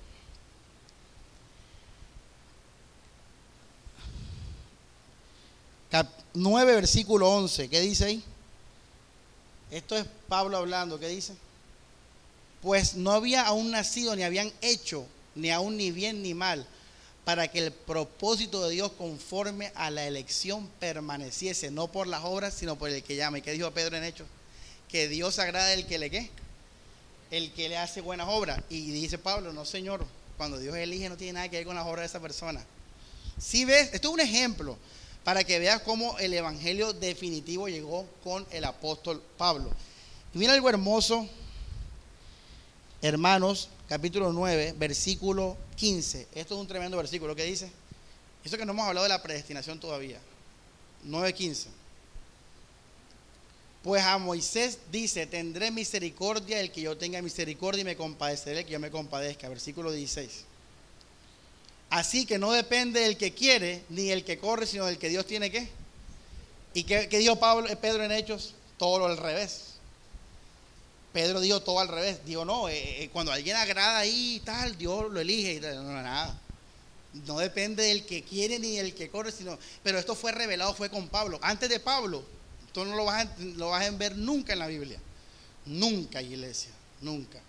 9, 6.35 6.75
versículo 6.75 7.31
11. 7.31 7.69
¿Qué 7.69 7.81
dice 7.81 8.05
ahí? 8.05 8.23
Esto 9.71 9.97
es 9.97 10.07
Pablo 10.29 10.57
hablando. 10.57 10.99
¿Qué 10.99 11.09
dice? 11.09 11.35
Pues 12.63 12.95
no 12.95 13.13
había 13.13 13.47
aún 13.47 13.71
nacido, 13.71 14.15
ni 14.17 14.23
habían 14.23 14.53
hecho, 14.61 15.07
ni 15.35 15.51
aún 15.51 15.77
ni 15.77 15.91
bien 15.91 16.23
ni 16.23 16.35
mal, 16.35 16.67
para 17.25 17.49
que 17.49 17.67
el 17.67 17.73
propósito 17.73 18.67
de 18.67 18.75
Dios 18.75 18.93
conforme 18.93 19.73
a 19.75 19.91
la 19.91 20.07
elección 20.07 20.69
permaneciese, 20.81 21.71
no 21.71 21.89
por 21.89 22.07
las 22.07 22.25
obras, 22.25 22.55
sino 22.55 22.77
por 22.77 22.91
el 22.91 23.03
que 23.03 23.17
llama. 23.17 23.39
¿Y 23.39 23.43
qué 23.43 23.53
dijo 23.53 23.71
Pedro 23.71 23.97
en 23.97 24.05
Hechos? 24.05 24.27
Que 24.89 25.09
Dios 25.09 25.39
agrada 25.39 25.73
el 25.73 25.87
que 25.87 25.99
le 25.99 26.11
qué? 26.11 26.31
El 27.31 27.53
que 27.53 27.69
le 27.69 27.77
hace 27.77 28.01
buenas 28.01 28.29
obras. 28.29 28.61
Y 28.71 28.91
dice 28.91 29.19
Pablo, 29.19 29.53
no 29.53 29.65
señor, 29.65 30.05
cuando 30.37 30.59
Dios 30.59 30.75
elige 30.77 31.09
no 31.09 31.17
tiene 31.17 31.35
nada 31.35 31.49
que 31.49 31.59
ver 31.59 31.67
con 31.67 31.77
las 31.77 31.87
obras 31.87 32.01
de 32.01 32.07
esa 32.07 32.21
persona. 32.21 32.65
Si 33.39 33.65
ves, 33.65 33.91
esto 33.93 34.09
es 34.09 34.15
un 34.15 34.21
ejemplo 34.21 34.79
para 35.29 35.45
que 35.45 35.59
veas 35.59 35.83
cómo 35.83 36.19
el 36.21 36.33
evangelio 36.33 36.95
definitivo 36.95 37.69
llegó 37.69 38.07
con 38.25 38.47
el 38.51 38.65
apóstol 38.65 39.23
Pablo. 39.37 39.71
Y 40.33 40.39
mira 40.39 40.55
algo 40.55 40.71
hermoso, 40.71 41.29
hermanos, 43.03 43.69
capítulo 43.91 44.33
9, 44.33 44.77
versículo 44.79 45.59
15. 45.77 46.29
Esto 46.35 46.55
es 46.55 46.61
un 46.63 46.67
tremendo 46.67 46.97
versículo. 46.97 47.37
¿Qué 47.37 47.45
dice? 47.45 47.71
Eso 48.43 48.57
que 48.57 48.65
no 48.65 48.73
hemos 48.73 48.89
hablado 48.89 49.03
de 49.03 49.11
la 49.11 49.23
predestinación 49.23 49.79
todavía. 49.79 50.19
9.15. 51.07 51.67
Pues 53.83 54.03
a 54.03 54.17
Moisés 54.17 54.79
dice, 54.91 55.27
tendré 55.27 55.71
misericordia 55.71 56.59
el 56.59 56.73
que 56.73 56.81
yo 56.81 56.97
tenga 56.97 57.21
misericordia 57.21 57.83
y 57.83 57.85
me 57.85 57.99
compadeceré 57.99 58.61
el 58.61 58.65
que 58.65 58.73
yo 58.73 58.81
me 58.81 58.91
compadezca. 58.91 59.47
Versículo 59.51 59.93
16. 59.93 60.47
Así 61.91 62.27
que 62.27 62.39
no 62.39 62.53
depende 62.53 63.01
del 63.01 63.17
que 63.17 63.33
quiere 63.33 63.83
ni 63.89 64.11
el 64.11 64.25
que 64.25 64.39
corre, 64.39 64.67
sino 64.67 64.87
del 64.87 64.99
que 64.99 65.09
Dios 65.09 65.27
tiene 65.27 65.51
que. 65.51 65.69
¿Y 66.75 66.85
qué, 66.85 67.07
dijo 67.09 67.37
Pablo, 67.37 67.69
eh, 67.69 67.77
Pedro 67.77 68.05
en 68.05 68.13
Hechos? 68.13 68.55
Todo 68.77 69.07
al 69.07 69.17
revés. 69.17 69.75
Pedro 71.13 71.41
dijo 71.41 71.61
todo 71.61 71.81
al 71.81 71.89
revés. 71.89 72.25
Dijo, 72.27 72.45
no, 72.45 72.69
eh, 72.69 73.05
eh, 73.05 73.09
cuando 73.11 73.33
alguien 73.33 73.57
agrada 73.57 73.99
ahí 73.99 74.37
y 74.37 74.41
tal, 74.41 74.77
Dios 74.77 75.11
lo 75.11 75.19
elige 75.19 75.55
y 75.55 75.61
No, 75.61 75.83
no, 75.83 76.03
nada. 76.03 76.39
No 77.27 77.39
depende 77.39 77.85
del 77.85 78.05
que 78.05 78.23
quiere 78.23 78.59
ni 78.59 78.77
del 78.77 78.95
que 78.95 79.09
corre, 79.09 79.33
sino. 79.33 79.59
Pero 79.83 79.99
esto 79.99 80.15
fue 80.15 80.31
revelado, 80.31 80.75
fue 80.75 80.91
con 80.91 81.09
Pablo. 81.09 81.39
Antes 81.41 81.71
de 81.71 81.81
Pablo, 81.81 82.23
tú 82.73 82.85
no 82.85 82.95
lo 82.95 83.07
vas 83.07 83.27
a, 83.27 83.37
lo 83.57 83.71
vas 83.71 83.87
a 83.87 83.91
ver 83.93 84.17
nunca 84.17 84.53
en 84.53 84.59
la 84.59 84.67
Biblia. 84.67 85.01
Nunca, 85.65 86.21
iglesia, 86.21 86.71
nunca. 87.01 87.41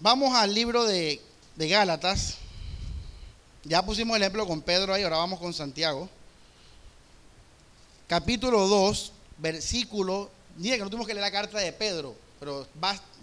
Vamos 0.00 0.34
al 0.34 0.52
libro 0.52 0.84
de, 0.84 1.20
de 1.54 1.68
Gálatas. 1.68 2.38
Ya 3.64 3.84
pusimos 3.84 4.16
el 4.16 4.22
ejemplo 4.22 4.46
con 4.46 4.62
Pedro 4.62 4.94
ahí, 4.94 5.02
ahora 5.02 5.16
vamos 5.18 5.40
con 5.40 5.52
Santiago. 5.52 6.08
Capítulo 8.06 8.68
2, 8.68 9.12
versículo. 9.38 10.30
Mira 10.56 10.76
que 10.76 10.82
no 10.82 10.88
tuvimos 10.88 11.06
que 11.06 11.14
leer 11.14 11.24
la 11.24 11.32
carta 11.32 11.58
de 11.58 11.72
Pedro, 11.72 12.14
pero 12.38 12.66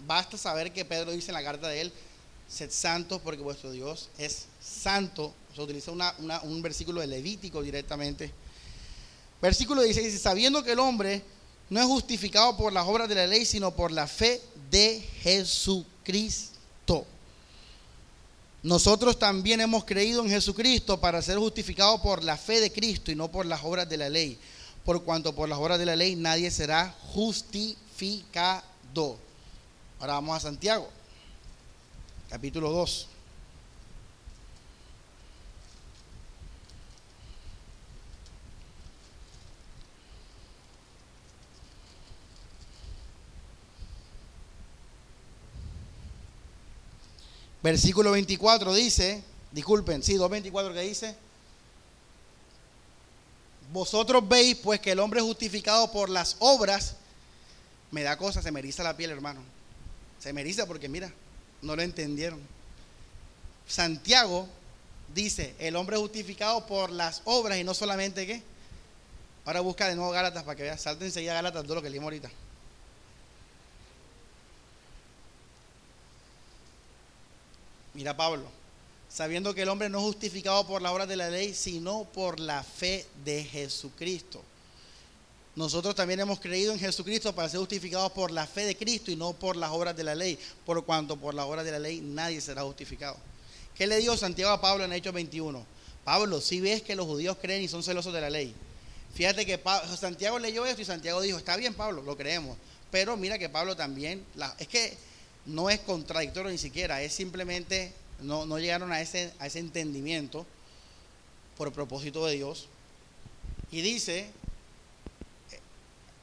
basta 0.06 0.36
saber 0.36 0.72
que 0.72 0.84
Pedro 0.84 1.10
dice 1.10 1.30
en 1.30 1.34
la 1.34 1.42
carta 1.42 1.68
de 1.68 1.80
él: 1.80 1.92
Sed 2.48 2.70
santos 2.70 3.20
porque 3.24 3.42
vuestro 3.42 3.72
Dios 3.72 4.10
es 4.18 4.46
santo. 4.60 5.34
Se 5.54 5.62
utiliza 5.62 5.90
un 5.90 6.62
versículo 6.62 7.00
de 7.00 7.06
Levítico 7.06 7.62
directamente. 7.62 8.30
Versículo 9.40 9.82
16 9.82 10.12
dice: 10.12 10.22
Sabiendo 10.22 10.62
que 10.62 10.72
el 10.72 10.78
hombre 10.78 11.22
no 11.70 11.80
es 11.80 11.86
justificado 11.86 12.56
por 12.56 12.72
las 12.72 12.86
obras 12.86 13.08
de 13.08 13.14
la 13.16 13.26
ley, 13.26 13.46
sino 13.46 13.70
por 13.74 13.90
la 13.90 14.06
fe 14.06 14.42
de 14.70 15.00
Jesucristo. 15.22 17.06
Nosotros 18.66 19.16
también 19.16 19.60
hemos 19.60 19.84
creído 19.84 20.24
en 20.24 20.28
Jesucristo 20.28 20.98
para 20.98 21.22
ser 21.22 21.38
justificados 21.38 22.00
por 22.00 22.24
la 22.24 22.36
fe 22.36 22.60
de 22.60 22.72
Cristo 22.72 23.12
y 23.12 23.14
no 23.14 23.30
por 23.30 23.46
las 23.46 23.62
obras 23.62 23.88
de 23.88 23.96
la 23.96 24.08
ley. 24.08 24.40
Por 24.84 25.04
cuanto 25.04 25.32
por 25.36 25.48
las 25.48 25.56
obras 25.56 25.78
de 25.78 25.86
la 25.86 25.94
ley 25.94 26.16
nadie 26.16 26.50
será 26.50 26.92
justificado. 27.14 28.64
Ahora 30.00 30.14
vamos 30.14 30.36
a 30.36 30.40
Santiago, 30.40 30.88
capítulo 32.28 32.72
2. 32.72 33.06
Versículo 47.66 48.12
24 48.12 48.72
dice, 48.74 49.24
disculpen, 49.50 50.00
sí, 50.00 50.14
2.24 50.14 50.72
que 50.72 50.82
dice, 50.82 51.16
vosotros 53.72 54.28
veis 54.28 54.54
pues 54.54 54.78
que 54.78 54.92
el 54.92 55.00
hombre 55.00 55.20
justificado 55.20 55.90
por 55.90 56.08
las 56.08 56.36
obras, 56.38 56.94
me 57.90 58.04
da 58.04 58.16
cosa, 58.16 58.40
se 58.40 58.52
me 58.52 58.60
eriza 58.60 58.84
la 58.84 58.96
piel, 58.96 59.10
hermano. 59.10 59.40
Se 60.20 60.32
me 60.32 60.42
eriza 60.42 60.64
porque 60.66 60.88
mira, 60.88 61.12
no 61.60 61.74
lo 61.74 61.82
entendieron. 61.82 62.38
Santiago 63.66 64.46
dice, 65.12 65.56
el 65.58 65.74
hombre 65.74 65.96
justificado 65.96 66.64
por 66.66 66.92
las 66.92 67.22
obras 67.24 67.58
y 67.58 67.64
no 67.64 67.74
solamente 67.74 68.28
qué. 68.28 68.44
Ahora 69.44 69.58
busca 69.58 69.88
de 69.88 69.96
nuevo 69.96 70.12
Gálatas 70.12 70.44
para 70.44 70.54
que 70.54 70.62
veas, 70.62 70.80
salte 70.80 71.04
enseguida 71.04 71.34
Gálatas 71.34 71.64
todo 71.64 71.74
lo 71.74 71.82
que 71.82 71.90
leímos 71.90 72.06
ahorita. 72.06 72.30
Mira 77.96 78.14
Pablo, 78.14 78.44
sabiendo 79.08 79.54
que 79.54 79.62
el 79.62 79.70
hombre 79.70 79.88
no 79.88 79.98
es 80.00 80.04
justificado 80.04 80.66
por 80.66 80.82
la 80.82 80.92
obra 80.92 81.06
de 81.06 81.16
la 81.16 81.30
ley, 81.30 81.54
sino 81.54 82.04
por 82.04 82.38
la 82.38 82.62
fe 82.62 83.06
de 83.24 83.42
Jesucristo. 83.42 84.42
Nosotros 85.54 85.94
también 85.94 86.20
hemos 86.20 86.38
creído 86.38 86.74
en 86.74 86.78
Jesucristo 86.78 87.34
para 87.34 87.48
ser 87.48 87.58
justificados 87.58 88.12
por 88.12 88.30
la 88.30 88.46
fe 88.46 88.66
de 88.66 88.76
Cristo 88.76 89.10
y 89.10 89.16
no 89.16 89.32
por 89.32 89.56
las 89.56 89.70
obras 89.70 89.96
de 89.96 90.04
la 90.04 90.14
ley, 90.14 90.38
por 90.66 90.84
cuanto 90.84 91.16
por 91.16 91.32
las 91.32 91.46
obras 91.46 91.64
de 91.64 91.72
la 91.72 91.78
ley 91.78 92.02
nadie 92.02 92.38
será 92.42 92.64
justificado. 92.64 93.16
¿Qué 93.74 93.86
le 93.86 93.96
dijo 93.96 94.14
Santiago 94.14 94.52
a 94.52 94.60
Pablo 94.60 94.84
en 94.84 94.92
Hechos 94.92 95.14
21? 95.14 95.64
Pablo, 96.04 96.42
si 96.42 96.60
ves 96.60 96.82
que 96.82 96.94
los 96.94 97.06
judíos 97.06 97.38
creen 97.40 97.62
y 97.62 97.68
son 97.68 97.82
celosos 97.82 98.12
de 98.12 98.20
la 98.20 98.28
ley. 98.28 98.54
Fíjate 99.14 99.46
que 99.46 99.58
Santiago 99.98 100.38
leyó 100.38 100.66
esto 100.66 100.82
y 100.82 100.84
Santiago 100.84 101.22
dijo, 101.22 101.38
está 101.38 101.56
bien 101.56 101.72
Pablo, 101.72 102.02
lo 102.02 102.14
creemos. 102.14 102.58
Pero 102.90 103.16
mira 103.16 103.38
que 103.38 103.48
Pablo 103.48 103.74
también, 103.74 104.22
es 104.58 104.68
que 104.68 104.98
no 105.46 105.70
es 105.70 105.80
contradictorio 105.80 106.50
ni 106.50 106.58
siquiera, 106.58 107.02
es 107.02 107.12
simplemente, 107.12 107.92
no, 108.20 108.58
llegaron 108.58 108.92
a 108.92 109.00
ese, 109.00 109.32
a 109.38 109.46
ese 109.46 109.60
entendimiento 109.60 110.44
por 111.56 111.72
propósito 111.72 112.26
de 112.26 112.34
Dios. 112.34 112.68
Y 113.70 113.80
dice, 113.80 114.28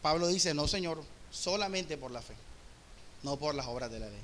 Pablo 0.02 0.28
dice, 0.28 0.54
no 0.54 0.68
Señor, 0.68 1.04
solamente 1.32 1.98
por 1.98 2.12
la 2.12 2.22
fe, 2.22 2.34
no 3.24 3.38
por 3.38 3.56
las 3.56 3.66
obras 3.68 3.90
de 3.92 4.00
la 4.00 4.10
ley. 4.10 4.22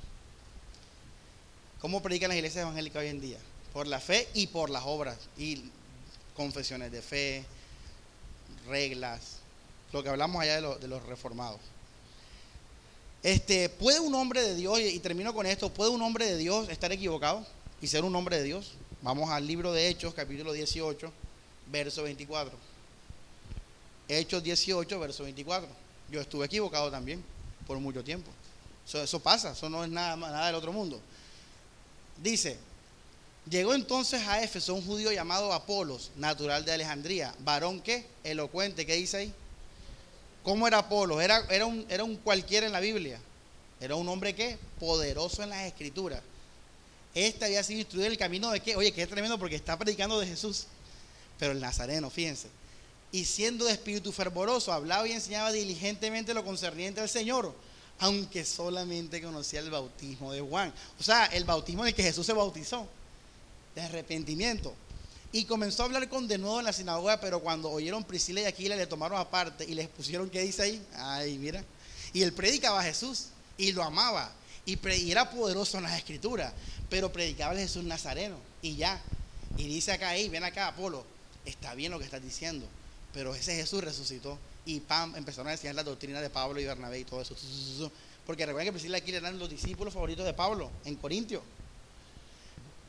¿Cómo 1.80 2.02
predican 2.02 2.28
las 2.28 2.36
iglesias 2.36 2.62
evangélicas 2.62 3.00
hoy 3.00 3.08
en 3.08 3.20
día? 3.20 3.38
Por 3.72 3.86
la 3.86 4.00
fe 4.00 4.28
y 4.34 4.48
por 4.48 4.68
las 4.68 4.82
obras, 4.84 5.16
y 5.38 5.64
confesiones 6.36 6.92
de 6.92 7.00
fe, 7.00 7.44
reglas, 8.68 9.38
lo 9.92 10.02
que 10.02 10.10
hablamos 10.10 10.42
allá 10.42 10.60
de, 10.60 10.78
de 10.78 10.88
los 10.88 11.02
reformados. 11.04 11.60
Este, 13.22 13.68
¿Puede 13.68 14.00
un 14.00 14.14
hombre 14.14 14.40
de 14.40 14.54
Dios, 14.54 14.80
y 14.80 14.98
termino 14.98 15.34
con 15.34 15.44
esto, 15.44 15.68
¿puede 15.70 15.90
un 15.90 16.00
hombre 16.00 16.24
de 16.24 16.38
Dios 16.38 16.70
estar 16.70 16.90
equivocado 16.90 17.46
y 17.82 17.86
ser 17.86 18.02
un 18.04 18.16
hombre 18.16 18.38
de 18.38 18.44
Dios? 18.44 18.72
Vamos 19.02 19.30
al 19.30 19.46
libro 19.46 19.72
de 19.72 19.88
Hechos, 19.88 20.14
capítulo 20.14 20.52
18, 20.52 21.12
verso 21.70 22.02
24. 22.02 22.56
Hechos 24.08 24.42
18, 24.42 24.98
verso 24.98 25.24
24. 25.24 25.68
Yo 26.10 26.20
estuve 26.20 26.46
equivocado 26.46 26.90
también 26.90 27.22
por 27.66 27.78
mucho 27.78 28.02
tiempo. 28.02 28.30
Eso, 28.90 29.20
pasa, 29.20 29.52
eso 29.52 29.68
no 29.68 29.84
es 29.84 29.90
nada, 29.90 30.16
nada 30.16 30.46
del 30.46 30.54
otro 30.54 30.72
mundo. 30.72 30.98
Dice, 32.22 32.56
llegó 33.48 33.74
entonces 33.74 34.26
a 34.26 34.42
Éfeso 34.42 34.74
un 34.74 34.84
judío 34.84 35.12
llamado 35.12 35.52
Apolos, 35.52 36.10
natural 36.16 36.64
de 36.64 36.72
Alejandría, 36.72 37.34
varón 37.40 37.80
que, 37.82 38.06
elocuente, 38.24 38.86
¿qué 38.86 38.94
dice 38.94 39.16
ahí? 39.18 39.34
¿Cómo 40.42 40.66
era 40.66 40.78
Apolo? 40.78 41.20
Era, 41.20 41.44
era, 41.50 41.66
un, 41.66 41.84
era 41.88 42.04
un 42.04 42.16
cualquiera 42.16 42.66
en 42.66 42.72
la 42.72 42.80
Biblia. 42.80 43.20
Era 43.80 43.94
un 43.94 44.08
hombre 44.08 44.34
que 44.34 44.58
poderoso 44.78 45.42
en 45.42 45.50
las 45.50 45.66
escrituras. 45.66 46.22
Este 47.14 47.44
había 47.44 47.62
sido 47.62 47.80
instruido 47.80 48.06
en 48.06 48.12
el 48.12 48.18
camino 48.18 48.50
de 48.50 48.60
que, 48.60 48.76
oye, 48.76 48.92
que 48.92 49.02
es 49.02 49.08
tremendo 49.08 49.38
porque 49.38 49.56
está 49.56 49.78
predicando 49.78 50.20
de 50.20 50.26
Jesús. 50.26 50.66
Pero 51.38 51.52
el 51.52 51.60
nazareno, 51.60 52.10
fíjense. 52.10 52.48
Y 53.12 53.24
siendo 53.24 53.64
de 53.64 53.72
espíritu 53.72 54.12
fervoroso, 54.12 54.72
hablaba 54.72 55.08
y 55.08 55.12
enseñaba 55.12 55.50
diligentemente 55.50 56.34
lo 56.34 56.44
concerniente 56.44 57.00
al 57.00 57.08
Señor, 57.08 57.52
aunque 57.98 58.44
solamente 58.44 59.20
conocía 59.20 59.60
el 59.60 59.70
bautismo 59.70 60.32
de 60.32 60.40
Juan. 60.40 60.72
O 60.98 61.02
sea, 61.02 61.26
el 61.26 61.44
bautismo 61.44 61.82
en 61.82 61.88
el 61.88 61.94
que 61.94 62.04
Jesús 62.04 62.26
se 62.26 62.32
bautizó, 62.32 62.86
de 63.74 63.82
arrepentimiento. 63.82 64.74
Y 65.32 65.44
comenzó 65.44 65.82
a 65.82 65.86
hablar 65.86 66.08
con 66.08 66.26
de 66.26 66.38
nuevo 66.38 66.58
en 66.58 66.66
la 66.66 66.72
sinagoga, 66.72 67.20
pero 67.20 67.40
cuando 67.40 67.70
oyeron 67.70 68.02
Priscila 68.02 68.40
y 68.40 68.44
Aquila 68.44 68.74
le 68.74 68.86
tomaron 68.86 69.18
aparte 69.18 69.64
y 69.64 69.74
les 69.74 69.88
pusieron, 69.88 70.28
¿qué 70.28 70.40
dice 70.40 70.62
ahí? 70.62 70.82
Ay, 70.94 71.38
mira. 71.38 71.64
Y 72.12 72.22
él 72.22 72.32
predicaba 72.32 72.80
a 72.80 72.82
Jesús 72.82 73.26
y 73.56 73.72
lo 73.72 73.84
amaba 73.84 74.32
y, 74.66 75.10
era 75.10 75.30
poderoso 75.30 75.78
en 75.78 75.84
las 75.84 75.96
escrituras, 75.96 76.52
pero 76.88 77.12
predicaba 77.12 77.52
a 77.52 77.56
Jesús 77.56 77.84
Nazareno 77.84 78.36
y 78.62 78.76
ya. 78.76 79.00
Y 79.56 79.66
dice 79.66 79.92
acá, 79.92 80.10
ahí, 80.10 80.28
ven 80.28 80.44
acá, 80.44 80.68
Apolo, 80.68 81.04
está 81.44 81.74
bien 81.74 81.92
lo 81.92 81.98
que 81.98 82.04
estás 82.04 82.22
diciendo, 82.22 82.66
pero 83.12 83.34
ese 83.34 83.54
Jesús 83.54 83.82
resucitó 83.82 84.38
y 84.64 84.80
pam, 84.80 85.16
empezaron 85.16 85.48
a 85.48 85.52
enseñar 85.52 85.74
la 85.74 85.82
doctrina 85.82 86.20
de 86.20 86.30
Pablo 86.30 86.60
y 86.60 86.64
Bernabé 86.64 87.00
y 87.00 87.04
todo 87.04 87.20
eso. 87.20 87.34
Porque 88.26 88.46
recuerden 88.46 88.68
que 88.68 88.72
Priscila 88.72 88.98
y 88.98 89.00
Aquila 89.00 89.18
eran 89.18 89.38
los 89.38 89.50
discípulos 89.50 89.94
favoritos 89.94 90.24
de 90.24 90.34
Pablo 90.34 90.70
en 90.84 90.96
Corintio. 90.96 91.42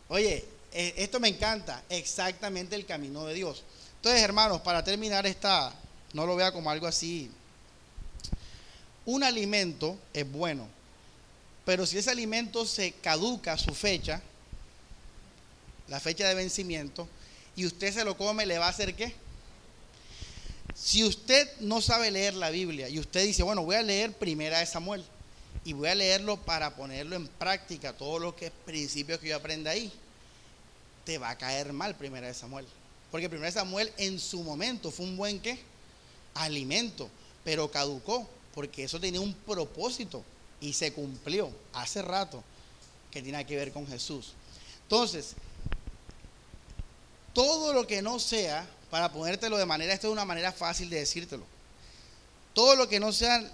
Oye, 0.10 0.46
eh, 0.74 0.94
esto 0.98 1.20
me 1.20 1.28
encanta, 1.28 1.84
exactamente 1.90 2.76
el 2.76 2.86
camino 2.86 3.26
de 3.26 3.34
Dios. 3.34 3.64
Entonces, 3.98 4.22
hermanos, 4.22 4.62
para 4.62 4.84
terminar 4.84 5.26
esta, 5.28 5.74
no 6.14 6.26
lo 6.26 6.36
vea 6.36 6.52
como 6.52 6.72
algo 6.72 6.88
así. 6.88 7.30
Un 9.06 9.24
alimento 9.24 9.98
es 10.14 10.30
bueno, 10.32 10.68
pero 11.66 11.86
si 11.86 11.98
ese 11.98 12.10
alimento 12.10 12.66
se 12.66 12.94
caduca 12.94 13.58
su 13.58 13.74
fecha, 13.74 14.22
la 15.88 16.00
fecha 16.00 16.28
de 16.28 16.36
vencimiento, 16.36 17.08
y 17.56 17.66
usted 17.66 17.94
se 17.94 18.06
lo 18.06 18.16
come, 18.16 18.46
¿le 18.46 18.58
va 18.58 18.68
a 18.68 18.70
hacer 18.70 18.96
qué? 18.96 19.14
Si 20.74 21.04
usted 21.04 21.50
no 21.60 21.82
sabe 21.82 22.12
leer 22.12 22.34
la 22.34 22.50
Biblia 22.50 22.88
y 22.88 22.98
usted 22.98 23.26
dice, 23.26 23.44
bueno, 23.44 23.64
voy 23.64 23.76
a 23.76 23.84
leer 23.84 24.14
primera 24.14 24.60
de 24.60 24.66
Samuel 24.66 25.04
y 25.66 25.74
voy 25.74 25.90
a 25.90 25.96
leerlo 25.96 26.38
para 26.38 26.76
ponerlo 26.78 27.18
en 27.18 27.28
práctica, 27.28 27.92
todo 27.92 28.20
lo 28.20 28.36
que 28.38 28.46
es 28.46 28.52
principios 28.66 29.20
que 29.20 29.28
yo 29.28 29.36
aprenda 29.36 29.72
ahí 29.72 29.92
te 31.04 31.18
va 31.18 31.32
a 31.32 31.38
caer 31.38 31.74
mal 31.74 31.96
Primera 31.96 32.28
de 32.28 32.34
Samuel. 32.34 32.68
Porque 33.10 33.30
Primera 33.30 33.48
de 33.48 33.60
Samuel 33.60 33.92
en 33.98 34.20
su 34.20 34.44
momento 34.44 34.92
fue 34.92 35.06
un 35.06 35.18
buen 35.18 35.40
qué? 35.40 35.60
Alimento, 36.34 37.10
pero 37.44 37.70
caducó, 37.70 38.28
porque 38.54 38.84
eso 38.84 39.00
tenía 39.00 39.22
un 39.22 39.34
propósito 39.34 40.24
y 40.60 40.74
se 40.74 40.94
cumplió 40.94 41.52
hace 41.74 42.02
rato 42.02 42.44
que 43.10 43.22
tiene 43.22 43.46
que 43.46 43.56
ver 43.56 43.72
con 43.72 43.88
Jesús. 43.88 44.34
Entonces, 44.84 45.36
todo 47.34 47.74
lo 47.74 47.88
que 47.88 48.02
no 48.02 48.20
sea, 48.20 48.68
para 48.90 49.12
ponértelo 49.12 49.58
de 49.58 49.66
manera, 49.66 49.94
esto 49.94 50.08
es 50.08 50.14
una 50.14 50.26
manera 50.26 50.52
fácil 50.52 50.90
de 50.90 51.00
decírtelo, 51.00 51.44
todo 52.54 52.76
lo 52.76 52.88
que 52.88 53.00
no 53.00 53.12
sean 53.12 53.50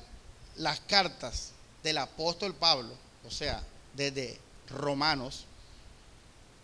las 0.55 0.79
cartas 0.81 1.51
del 1.83 1.99
apóstol 1.99 2.53
Pablo, 2.55 2.93
o 3.25 3.31
sea, 3.31 3.63
desde 3.93 4.39
Romanos, 4.69 5.45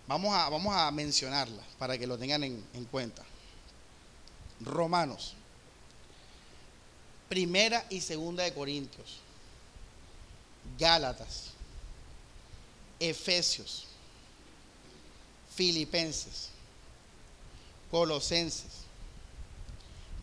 Vamos 0.07 0.33
a, 0.33 0.49
vamos 0.49 0.75
a 0.75 0.91
mencionarla 0.91 1.63
para 1.77 1.97
que 1.97 2.05
lo 2.05 2.17
tengan 2.17 2.43
en, 2.43 2.63
en 2.73 2.85
cuenta. 2.85 3.23
Romanos, 4.61 5.33
primera 7.29 7.85
y 7.89 8.01
segunda 8.01 8.43
de 8.43 8.53
Corintios, 8.53 9.19
Gálatas, 10.77 11.51
Efesios, 12.99 13.85
Filipenses, 15.55 16.49
Colosenses, 17.89 18.83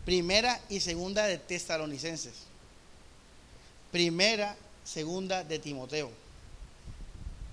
primera 0.05 0.59
y 0.69 0.79
segunda 0.79 1.25
de 1.25 1.37
Tesalonicenses, 1.37 2.33
primera, 3.91 4.55
segunda 4.83 5.43
de 5.43 5.59
Timoteo, 5.59 6.11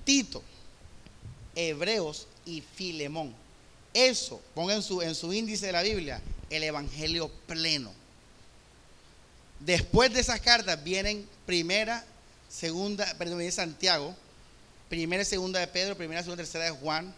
Tito, 0.05 0.43
Hebreos 1.59 2.29
y 2.47 2.61
Filemón. 2.61 3.35
Eso, 3.93 4.41
pongan 4.55 4.77
en 4.77 4.83
su, 4.83 5.03
en 5.03 5.17
su 5.17 5.33
índice 5.33 5.67
de 5.67 5.73
la 5.73 5.83
Biblia, 5.83 6.23
el 6.51 6.63
Evangelio 6.63 7.29
pleno. 7.49 7.93
Después 9.59 10.15
de 10.15 10.21
esas 10.21 10.41
cartas 10.41 10.83
vienen 10.85 11.29
primera, 11.47 12.05
segunda, 12.49 13.13
perdón, 13.19 13.39
viene 13.39 13.51
Santiago, 13.51 14.15
primera 14.89 15.23
y 15.23 15.27
segunda 15.27 15.59
de 15.59 15.67
Pedro, 15.67 15.97
primera, 15.97 16.23
segunda, 16.23 16.45
tercera 16.45 16.67
de 16.67 16.71
Juan. 16.71 17.13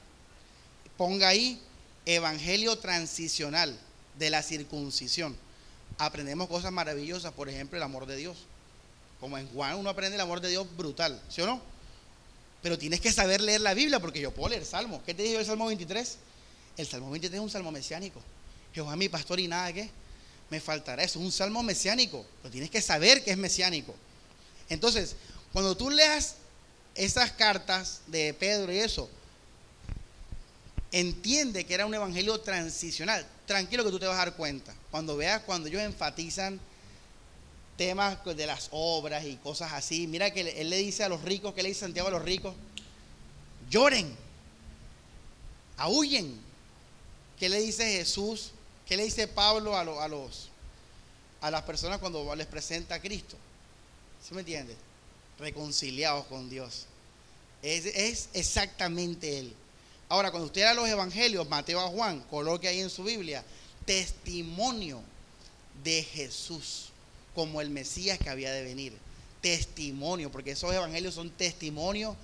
Ponga 0.97 1.29
ahí 1.29 1.61
Evangelio 2.07 2.79
transicional 2.79 3.79
de 4.19 4.31
la 4.31 4.43
circuncisión. 4.43 5.37
Aprendemos 5.99 6.49
cosas 6.49 6.73
maravillosas, 6.73 7.35
por 7.35 7.51
ejemplo, 7.51 7.77
el 7.77 7.83
amor 7.83 8.07
de 8.07 8.17
Dios. 8.17 8.39
Como 9.21 9.37
en 9.37 9.47
Juan 9.49 9.77
uno 9.77 9.91
aprende 9.91 10.15
el 10.15 10.23
amor 10.23 10.41
de 10.41 10.49
Dios 10.49 10.67
brutal, 10.79 11.21
¿sí 11.29 11.43
o 11.43 11.47
no? 11.47 11.61
Pero 12.63 12.79
tienes 12.79 13.01
que 13.01 13.13
saber 13.13 13.41
leer 13.41 13.61
la 13.61 13.75
Biblia 13.75 14.01
porque 14.01 14.21
yo 14.21 14.33
puedo 14.33 14.51
leer 14.51 14.65
Salmo. 14.65 15.03
¿Qué 15.05 15.15
te 15.15 15.23
dijo 15.23 15.39
el 15.39 15.47
Salmo 15.47 15.67
23? 15.67 16.19
El 16.77 16.87
Salmo 16.87 17.11
23 17.11 17.39
es 17.39 17.43
un 17.43 17.51
salmo 17.51 17.71
mesiánico. 17.71 18.21
Jehová 18.75 18.97
mi 18.97 19.09
pastor 19.09 19.41
y 19.41 19.49
nada 19.49 19.73
que 19.73 19.91
me 20.51 20.61
faltará. 20.61 21.03
Eso 21.03 21.19
es 21.19 21.25
un 21.25 21.33
salmo 21.33 21.63
mesiánico. 21.63 22.25
Pero 22.43 22.53
tienes 22.53 22.71
que 22.71 22.83
saber 22.83 23.25
que 23.25 23.31
es 23.31 23.37
mesiánico. 23.37 23.95
Entonces, 24.69 25.17
cuando 25.53 25.77
tú 25.77 25.91
leas 25.91 26.37
esas 26.95 27.33
cartas 27.33 28.03
de 28.07 28.35
Pedro 28.35 28.73
y 28.73 28.79
eso, 28.79 29.09
entiende 30.93 31.65
que 31.65 31.75
era 31.75 31.87
un 31.87 31.95
evangelio 31.95 32.41
transicional. 32.41 33.27
Tranquilo 33.47 33.85
que 33.85 33.91
tú 33.91 33.99
te 33.99 34.07
vas 34.07 34.17
a 34.17 34.27
dar 34.27 34.37
cuenta. 34.37 34.75
Cuando 34.91 35.17
veas, 35.17 35.43
cuando 35.43 35.69
ellos 35.69 35.83
enfatizan 35.83 36.61
temas 37.81 38.23
de 38.27 38.47
las 38.47 38.69
obras 38.73 39.25
y 39.25 39.37
cosas 39.37 39.73
así. 39.73 40.07
Mira 40.07 40.31
que 40.35 40.43
él 40.43 40.69
le 40.69 40.77
dice 40.77 41.03
a 41.03 41.09
los 41.09 41.23
ricos, 41.23 41.55
que 41.55 41.63
le 41.63 41.71
dice 41.71 41.81
Santiago 41.81 42.09
a 42.09 42.11
los 42.11 42.21
ricos? 42.21 42.55
Lloren, 43.71 44.15
aúllen. 45.79 46.39
¿Qué 47.39 47.49
le 47.49 47.59
dice 47.59 47.91
Jesús? 47.91 48.51
¿Qué 48.87 48.99
le 48.99 49.05
dice 49.05 49.27
Pablo 49.29 49.75
a, 49.75 49.81
a, 49.81 50.09
los, 50.09 50.51
a 51.41 51.51
las 51.51 51.63
personas 51.63 52.01
cuando 52.01 52.35
les 52.35 52.47
presenta 52.47 52.97
a 52.97 53.01
Cristo? 53.01 53.39
¿Sí 54.23 54.35
me 54.35 54.41
entiende? 54.41 54.77
Reconciliados 55.39 56.27
con 56.27 56.51
Dios. 56.51 56.85
Es, 57.63 57.87
es 57.87 58.29
exactamente 58.35 59.39
Él. 59.39 59.55
Ahora, 60.11 60.31
cuando 60.31 60.49
usted 60.49 60.65
a 60.65 60.75
los 60.75 60.87
evangelios, 60.87 61.49
Mateo 61.49 61.81
a 61.81 61.89
Juan, 61.89 62.21
coloque 62.29 62.69
ahí 62.69 62.81
en 62.81 62.91
su 62.91 63.05
Biblia, 63.05 63.43
testimonio 63.87 65.01
de 65.83 66.03
Jesús 66.03 66.90
como 67.35 67.61
el 67.61 67.71
Mesías 67.71 68.19
que 68.19 68.31
había 68.31 68.53
de 68.53 68.63
venir. 68.63 68.97
Testimonio, 69.41 70.31
porque 70.31 70.53
esos 70.53 70.73
evangelios 70.73 71.15
son 71.15 71.31
testimonios 71.31 72.17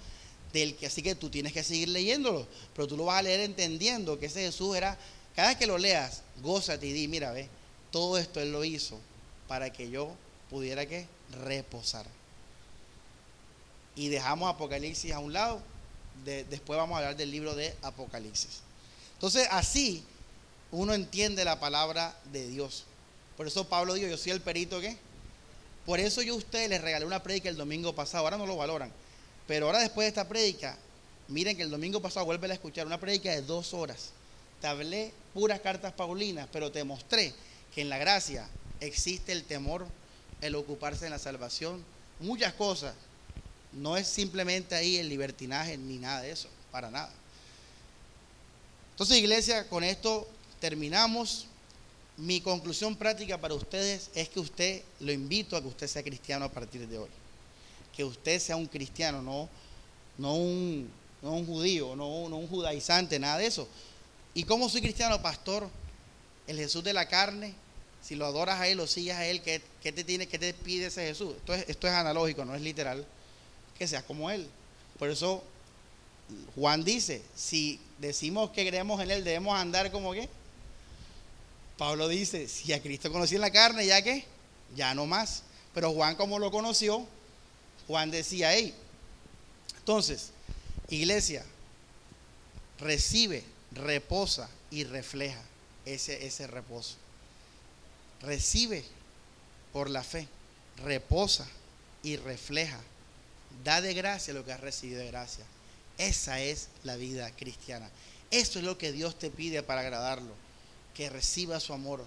del 0.53 0.77
que 0.77 0.87
así 0.87 1.03
que 1.03 1.15
tú 1.15 1.29
tienes 1.31 1.53
que 1.53 1.63
seguir 1.63 1.89
leyéndolo, 1.89 2.47
pero 2.75 2.87
tú 2.87 2.97
lo 2.97 3.07
vas 3.07 3.19
a 3.19 3.23
leer 3.23 3.41
entendiendo 3.41 4.19
que 4.19 4.27
ese 4.27 4.41
Jesús 4.41 4.77
era, 4.77 4.99
cada 5.35 5.49
vez 5.49 5.57
que 5.57 5.67
lo 5.67 5.79
leas, 5.79 6.23
gózate 6.43 6.87
y 6.87 6.93
di, 6.93 7.09
mira, 7.09 7.33
ve, 7.33 7.49
todo 7.91 8.19
esto 8.19 8.41
Él 8.41 8.53
lo 8.53 8.65
hizo 8.65 8.99
para 9.49 9.71
que 9.73 9.91
yo 9.91 10.15
pudiera 10.51 10.87
que 10.87 11.07
reposar. 11.45 12.07
Y 13.95 14.09
dejamos 14.09 14.51
Apocalipsis 14.51 15.13
a 15.13 15.19
un 15.19 15.33
lado, 15.33 15.61
después 16.25 16.77
vamos 16.77 16.97
a 16.97 16.99
hablar 16.99 17.17
del 17.17 17.31
libro 17.31 17.55
de 17.55 17.75
Apocalipsis. 17.83 18.61
Entonces 19.15 19.49
así 19.51 20.05
uno 20.71 20.95
entiende 20.95 21.45
la 21.45 21.59
palabra 21.61 22.19
de 22.33 22.47
Dios. 22.49 22.85
Por 23.37 23.47
eso 23.47 23.69
Pablo 23.69 23.95
dijo, 23.95 24.09
yo 24.09 24.17
soy 24.17 24.33
el 24.33 24.41
perito 24.41 24.81
que. 24.81 24.97
Por 25.85 26.01
eso 26.01 26.23
yo 26.23 26.35
a 26.35 26.37
ustedes 26.37 26.69
les 26.69 26.81
regalé 26.81 27.05
una 27.05 27.23
prédica 27.23 27.49
el 27.49 27.57
domingo 27.57 27.95
pasado, 27.95 28.25
ahora 28.25 28.37
no 28.37 28.47
lo 28.47 28.57
valoran. 28.57 28.91
Pero 29.47 29.67
ahora 29.67 29.79
después 29.79 30.05
de 30.05 30.09
esta 30.09 30.27
prédica, 30.27 30.77
miren 31.29 31.57
que 31.57 31.63
el 31.63 31.71
domingo 31.71 32.01
pasado 32.03 32.27
vuelve 32.27 32.51
a 32.51 32.55
escuchar 32.55 32.87
una 32.87 32.99
prédica 32.99 33.31
de 33.31 33.43
dos 33.43 33.73
horas. 33.73 34.11
Te 34.61 34.67
hablé 34.67 35.13
puras 35.33 35.61
cartas 35.61 35.93
paulinas, 35.93 36.49
pero 36.53 36.73
te 36.73 36.83
mostré 36.83 37.35
que 37.75 37.83
en 37.83 37.89
la 37.89 37.99
gracia 37.99 38.49
existe 38.81 39.33
el 39.33 39.45
temor, 39.45 39.87
el 40.41 40.55
ocuparse 40.55 41.05
en 41.05 41.13
la 41.13 41.19
salvación 41.19 41.85
muchas 42.21 42.53
cosas. 42.55 42.95
No 43.73 43.97
es 43.97 44.07
simplemente 44.07 44.75
ahí 44.75 44.97
el 44.97 45.09
libertinaje 45.09 45.77
ni 45.77 45.99
nada 45.99 46.23
de 46.23 46.31
eso, 46.31 46.49
para 46.73 46.91
nada. 46.91 47.13
Entonces, 48.93 49.19
iglesia, 49.19 49.69
con 49.69 49.85
esto 49.85 50.27
terminamos. 50.61 51.47
Mi 52.17 52.41
conclusión 52.41 52.97
práctica 52.97 53.39
para 53.39 53.55
ustedes 53.55 54.11
es 54.15 54.29
que 54.29 54.41
usted 54.41 54.83
lo 55.01 55.13
invito 55.13 55.57
a 55.57 55.61
que 55.61 55.69
usted 55.69 55.87
sea 55.87 56.03
cristiano 56.03 56.47
a 56.47 56.51
partir 56.51 56.89
de 56.89 56.99
hoy. 56.99 57.11
Que 57.95 58.05
usted 58.05 58.39
sea 58.39 58.57
un 58.57 58.67
cristiano, 58.67 59.21
no, 59.21 59.49
no, 60.17 60.35
un, 60.35 60.91
no 61.23 61.33
un 61.33 61.47
judío, 61.47 61.95
no, 61.95 62.29
no 62.29 62.37
un 62.37 62.49
judaizante, 62.49 63.19
nada 63.19 63.39
de 63.39 63.47
eso. 63.47 63.69
¿Y 64.35 64.45
cómo 64.45 64.69
soy 64.69 64.81
cristiano, 64.81 65.21
pastor? 65.21 65.69
El 66.47 66.57
Jesús 66.57 66.83
de 66.85 66.93
la 66.93 67.09
carne, 67.09 67.55
si 68.03 68.15
lo 68.15 68.25
adoras 68.25 68.61
a 68.61 68.69
Él, 68.69 68.79
lo 68.79 68.87
sigues 68.87 69.15
a 69.15 69.27
Él, 69.27 69.43
¿qué, 69.43 69.61
te, 69.83 70.05
tiene, 70.05 70.27
qué 70.27 70.39
te 70.39 70.55
pide 70.55 70.87
ese 70.87 71.07
Jesús? 71.07 71.35
Esto 71.37 71.55
es, 71.55 71.69
esto 71.69 71.87
es 71.87 71.93
analógico, 71.93 72.45
no 72.45 72.55
es 72.55 72.63
literal. 72.63 73.05
Que 73.79 73.87
seas 73.87 74.05
como 74.05 74.31
Él. 74.31 74.49
Por 74.99 75.11
eso 75.11 75.43
Juan 76.55 76.83
dice, 76.85 77.23
si 77.35 77.81
decimos 77.99 78.51
que 78.51 78.67
creemos 78.67 79.01
en 79.01 79.11
Él, 79.11 79.25
debemos 79.25 79.59
andar 79.59 79.91
como 79.91 80.13
qué. 80.13 80.29
Pablo 81.77 82.09
dice, 82.09 82.49
si 82.49 82.73
a 82.73 82.81
Cristo 82.81 83.13
conocí 83.13 83.35
en 83.35 83.43
la 83.43 83.51
carne, 83.51 83.87
ya 83.87 84.03
que, 84.03 84.25
ya 84.75 84.95
no 84.95 85.07
más. 85.07 85.43
Pero 85.75 85.93
Juan 85.93 86.17
como 86.17 86.39
lo 86.39 86.51
conoció, 86.51 87.07
Juan 87.87 88.11
decía, 88.11 88.55
hey, 88.55 88.75
entonces, 89.77 90.31
iglesia, 90.89 91.45
recibe, 92.79 93.45
reposa 93.73 94.49
y 94.71 94.85
refleja 94.85 95.41
ese, 95.85 96.27
ese 96.27 96.47
reposo. 96.47 96.97
Recibe 98.23 98.83
por 99.73 99.91
la 99.91 100.03
fe, 100.03 100.29
reposa 100.79 101.47
y 102.03 102.17
refleja. 102.17 102.81
Da 103.65 103.83
de 103.83 103.93
gracia 103.93 104.33
lo 104.33 104.45
que 104.45 104.53
has 104.53 104.61
recibido 104.61 105.01
de 105.01 105.09
gracia. 105.09 105.45
Esa 105.99 106.41
es 106.41 106.69
la 106.85 106.97
vida 106.97 107.31
cristiana. 107.33 107.91
Eso 108.31 108.59
es 108.59 108.65
lo 108.65 108.79
que 108.79 108.93
Dios 108.93 109.19
te 109.19 109.31
pide 109.31 109.63
para 109.63 109.83
agradarlo 109.83 110.46
que 110.97 111.11
reciba 111.11 111.61
su 111.61 111.75
amor 111.75 112.03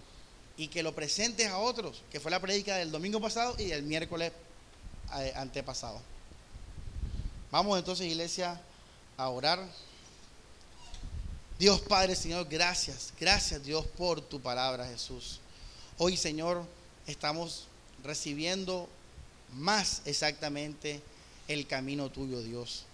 y 0.57 0.67
que 0.67 0.81
lo 0.81 0.95
presentes 0.95 1.47
a 1.47 1.59
otros, 1.59 2.01
que 2.11 2.19
fue 2.19 2.31
la 2.31 2.39
predica 2.39 2.75
del 2.75 2.91
domingo 2.91 3.21
pasado 3.21 3.55
y 3.59 3.65
del 3.65 3.83
miércoles 3.83 4.31
eh, 5.17 5.31
antepasado. 5.35 6.01
Vamos 7.51 7.77
entonces, 7.77 8.07
iglesia, 8.07 8.59
a 9.15 9.29
orar. 9.29 9.63
Dios 11.59 11.81
Padre, 11.81 12.15
Señor, 12.15 12.47
gracias, 12.49 13.13
gracias 13.19 13.63
Dios 13.63 13.85
por 13.85 14.21
tu 14.21 14.39
palabra, 14.41 14.87
Jesús. 14.87 15.39
Hoy, 15.97 16.17
Señor, 16.17 16.65
estamos 17.05 17.67
recibiendo 18.03 18.89
más 19.53 20.01
exactamente 20.05 21.01
el 21.47 21.67
camino 21.67 22.09
tuyo, 22.09 22.41
Dios. 22.41 22.85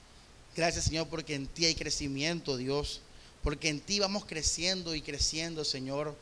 Gracias, 0.56 0.86
Señor, 0.86 1.08
porque 1.08 1.36
en 1.36 1.48
ti 1.48 1.66
hay 1.66 1.76
crecimiento, 1.76 2.58
Dios 2.58 3.02
porque 3.46 3.70
en 3.70 3.80
ti 3.80 4.00
vamos 4.00 4.26
creciendo 4.26 4.96
y 4.96 5.04
creciendo, 5.04 5.64
Señor, 5.64 6.16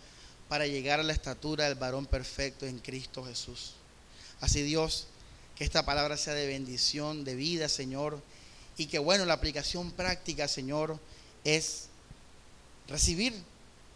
para 0.49 0.67
llegar 0.67 0.99
a 0.99 1.03
la 1.03 1.13
estatura 1.13 1.63
del 1.63 1.75
varón 1.75 2.05
perfecto 2.05 2.65
en 2.65 2.79
Cristo 2.79 3.23
Jesús. 3.23 3.75
Así 4.41 4.61
Dios, 4.61 5.07
que 5.55 5.63
esta 5.63 5.85
palabra 5.85 6.17
sea 6.17 6.33
de 6.33 6.47
bendición, 6.47 7.23
de 7.23 7.35
vida, 7.35 7.69
Señor, 7.69 8.21
y 8.75 8.87
que 8.87 8.99
bueno, 8.99 9.23
la 9.23 9.35
aplicación 9.35 9.91
práctica, 9.91 10.49
Señor, 10.49 10.99
es 11.45 11.85
recibir, 12.89 13.33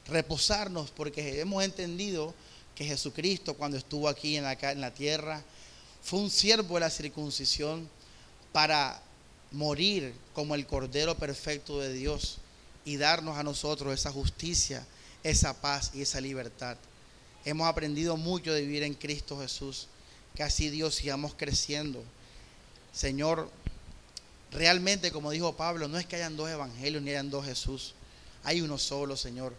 reposarnos, 0.07 0.91
porque 0.91 1.41
hemos 1.41 1.65
entendido 1.65 2.33
que 2.75 2.85
Jesucristo 2.85 3.55
cuando 3.55 3.75
estuvo 3.75 4.07
aquí 4.07 4.37
en 4.37 4.45
la, 4.45 4.53
en 4.53 4.79
la 4.79 4.93
tierra 4.93 5.43
fue 6.01 6.19
un 6.19 6.29
siervo 6.29 6.75
de 6.75 6.79
la 6.79 6.89
circuncisión 6.89 7.89
para 8.53 9.01
morir 9.51 10.13
como 10.33 10.55
el 10.55 10.65
Cordero 10.65 11.17
perfecto 11.17 11.81
de 11.81 11.91
Dios 11.91 12.39
y 12.87 12.95
darnos 12.95 13.37
a 13.37 13.43
nosotros 13.43 13.93
esa 13.93 14.13
justicia, 14.13 14.87
esa 15.21 15.59
paz 15.59 15.91
y 15.93 16.03
esa 16.03 16.21
libertad. 16.21 16.77
Hemos 17.43 17.67
aprendido 17.67 18.15
mucho 18.15 18.53
de 18.53 18.61
vivir 18.61 18.81
en 18.83 18.93
Cristo 18.93 19.37
Jesús. 19.37 19.89
Que 20.33 20.43
así 20.43 20.69
Dios 20.69 20.95
sigamos 20.95 21.33
creciendo. 21.35 22.01
Señor, 22.93 23.51
realmente 24.53 25.11
como 25.11 25.31
dijo 25.31 25.57
Pablo, 25.57 25.89
no 25.89 25.97
es 25.97 26.05
que 26.05 26.15
hayan 26.15 26.37
dos 26.37 26.49
evangelios 26.49 27.03
ni 27.03 27.09
hayan 27.09 27.29
dos 27.29 27.45
Jesús. 27.45 27.93
Hay 28.45 28.61
uno 28.61 28.77
solo, 28.77 29.17
Señor. 29.17 29.53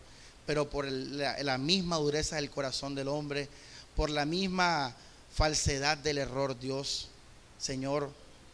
Pero 0.47 0.71
por 0.71 0.91
la, 0.91 1.59
misma 1.59 1.97
dureza 1.97 2.37
del 2.37 2.49
corazón 2.49 2.95
del 2.95 3.09
hombre, 3.09 3.51
por 3.95 4.09
la 4.09 4.25
misma 4.25 4.97
falsedad 5.35 5.99
del 5.99 6.17
error, 6.17 6.59
Dios, 6.59 7.09
Señor, 7.59 8.11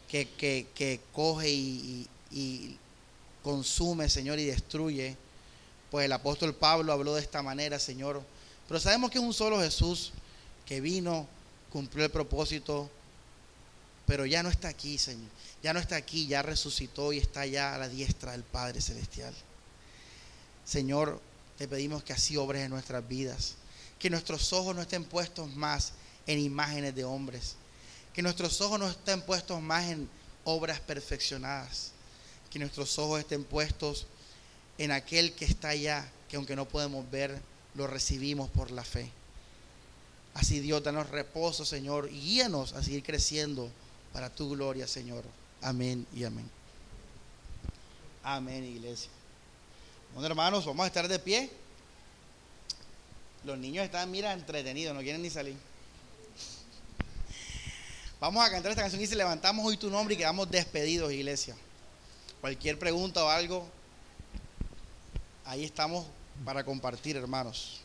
que, 0.09 0.27
que, 0.37 0.99
coge 1.13 1.49
y, 1.49 2.09
y 2.29 2.77
consume, 3.45 4.09
Señor, 4.09 4.39
y 4.39 4.45
destruye. 4.45 5.15
Pues 5.91 6.05
el 6.05 6.11
apóstol 6.11 6.55
Pablo 6.55 6.91
habló 6.91 7.13
de 7.13 7.21
esta 7.21 7.43
manera, 7.43 7.77
Señor. 7.77 8.23
Pero 8.67 8.79
sabemos 8.79 9.11
que 9.11 9.19
es 9.19 9.23
un 9.23 9.35
solo 9.35 9.59
Jesús 9.59 10.13
que 10.65 10.81
vino, 10.81 11.27
cumplió 11.71 12.05
el 12.05 12.11
propósito, 12.11 12.89
pero 14.07 14.25
ya 14.25 14.41
no 14.41 14.49
está 14.49 14.69
aquí, 14.69 14.97
Señor. 14.97 15.29
Ya 15.61 15.73
no 15.73 15.79
está 15.79 15.95
aquí, 15.95 16.25
ya 16.25 16.41
resucitó 16.41 17.13
y 17.13 17.19
está 17.19 17.45
ya 17.45 17.75
a 17.75 17.77
la 17.77 17.87
diestra 17.87 18.31
del 18.31 18.41
Padre 18.41 18.81
Celestial. 18.81 19.33
Señor, 20.65 21.21
te 21.59 21.67
pedimos 21.67 22.03
que 22.03 22.13
así 22.13 22.37
obres 22.37 22.63
en 22.63 22.71
nuestras 22.71 23.07
vidas. 23.07 23.57
Que 23.99 24.09
nuestros 24.09 24.53
ojos 24.53 24.75
no 24.75 24.81
estén 24.81 25.05
puestos 25.05 25.55
más 25.55 25.93
en 26.25 26.39
imágenes 26.39 26.95
de 26.95 27.03
hombres. 27.03 27.57
Que 28.11 28.23
nuestros 28.23 28.59
ojos 28.61 28.79
no 28.79 28.89
estén 28.89 29.21
puestos 29.21 29.61
más 29.61 29.85
en 29.85 30.09
obras 30.45 30.79
perfeccionadas 30.79 31.91
que 32.55 32.59
nuestros 32.59 32.97
ojos 32.99 33.19
estén 33.19 33.43
puestos 33.43 34.07
en 34.77 34.93
aquel 34.93 35.33
que 35.33 35.43
está 35.43 35.67
allá, 35.69 36.09
que 36.29 36.37
aunque 36.37 36.55
no 36.55 36.65
podemos 36.65 37.11
ver, 37.11 37.37
lo 37.73 37.85
recibimos 37.85 38.49
por 38.49 38.71
la 38.71 38.85
fe. 38.85 39.11
Así 40.33 40.61
Dios, 40.61 40.81
danos 40.81 41.09
reposo, 41.09 41.65
Señor, 41.65 42.09
y 42.09 42.17
guíanos 42.17 42.71
a 42.71 42.81
seguir 42.81 43.03
creciendo 43.03 43.69
para 44.13 44.29
tu 44.29 44.51
gloria, 44.51 44.87
Señor. 44.87 45.25
Amén 45.61 46.07
y 46.15 46.23
amén. 46.23 46.49
Amén, 48.23 48.63
iglesia. 48.63 49.11
Bueno, 50.13 50.27
hermanos, 50.27 50.65
vamos 50.65 50.85
a 50.85 50.87
estar 50.87 51.09
de 51.09 51.19
pie. 51.19 51.49
Los 53.43 53.57
niños 53.57 53.83
están, 53.83 54.09
mira, 54.09 54.31
entretenidos, 54.31 54.95
no 54.95 55.01
quieren 55.01 55.21
ni 55.21 55.29
salir. 55.29 55.57
Vamos 58.21 58.47
a 58.47 58.49
cantar 58.49 58.71
esta 58.71 58.83
canción 58.83 59.01
y 59.01 59.07
se 59.07 59.17
levantamos 59.17 59.65
hoy 59.65 59.75
tu 59.75 59.89
nombre 59.89 60.15
y 60.15 60.17
quedamos 60.17 60.49
despedidos, 60.49 61.11
iglesia. 61.11 61.57
Cualquier 62.45 62.77
pregunta 62.77 63.25
o 63.25 63.27
algo, 63.27 63.67
ahí 65.45 65.63
estamos 65.63 66.05
para 66.45 66.63
compartir, 66.63 67.15
hermanos. 67.17 67.81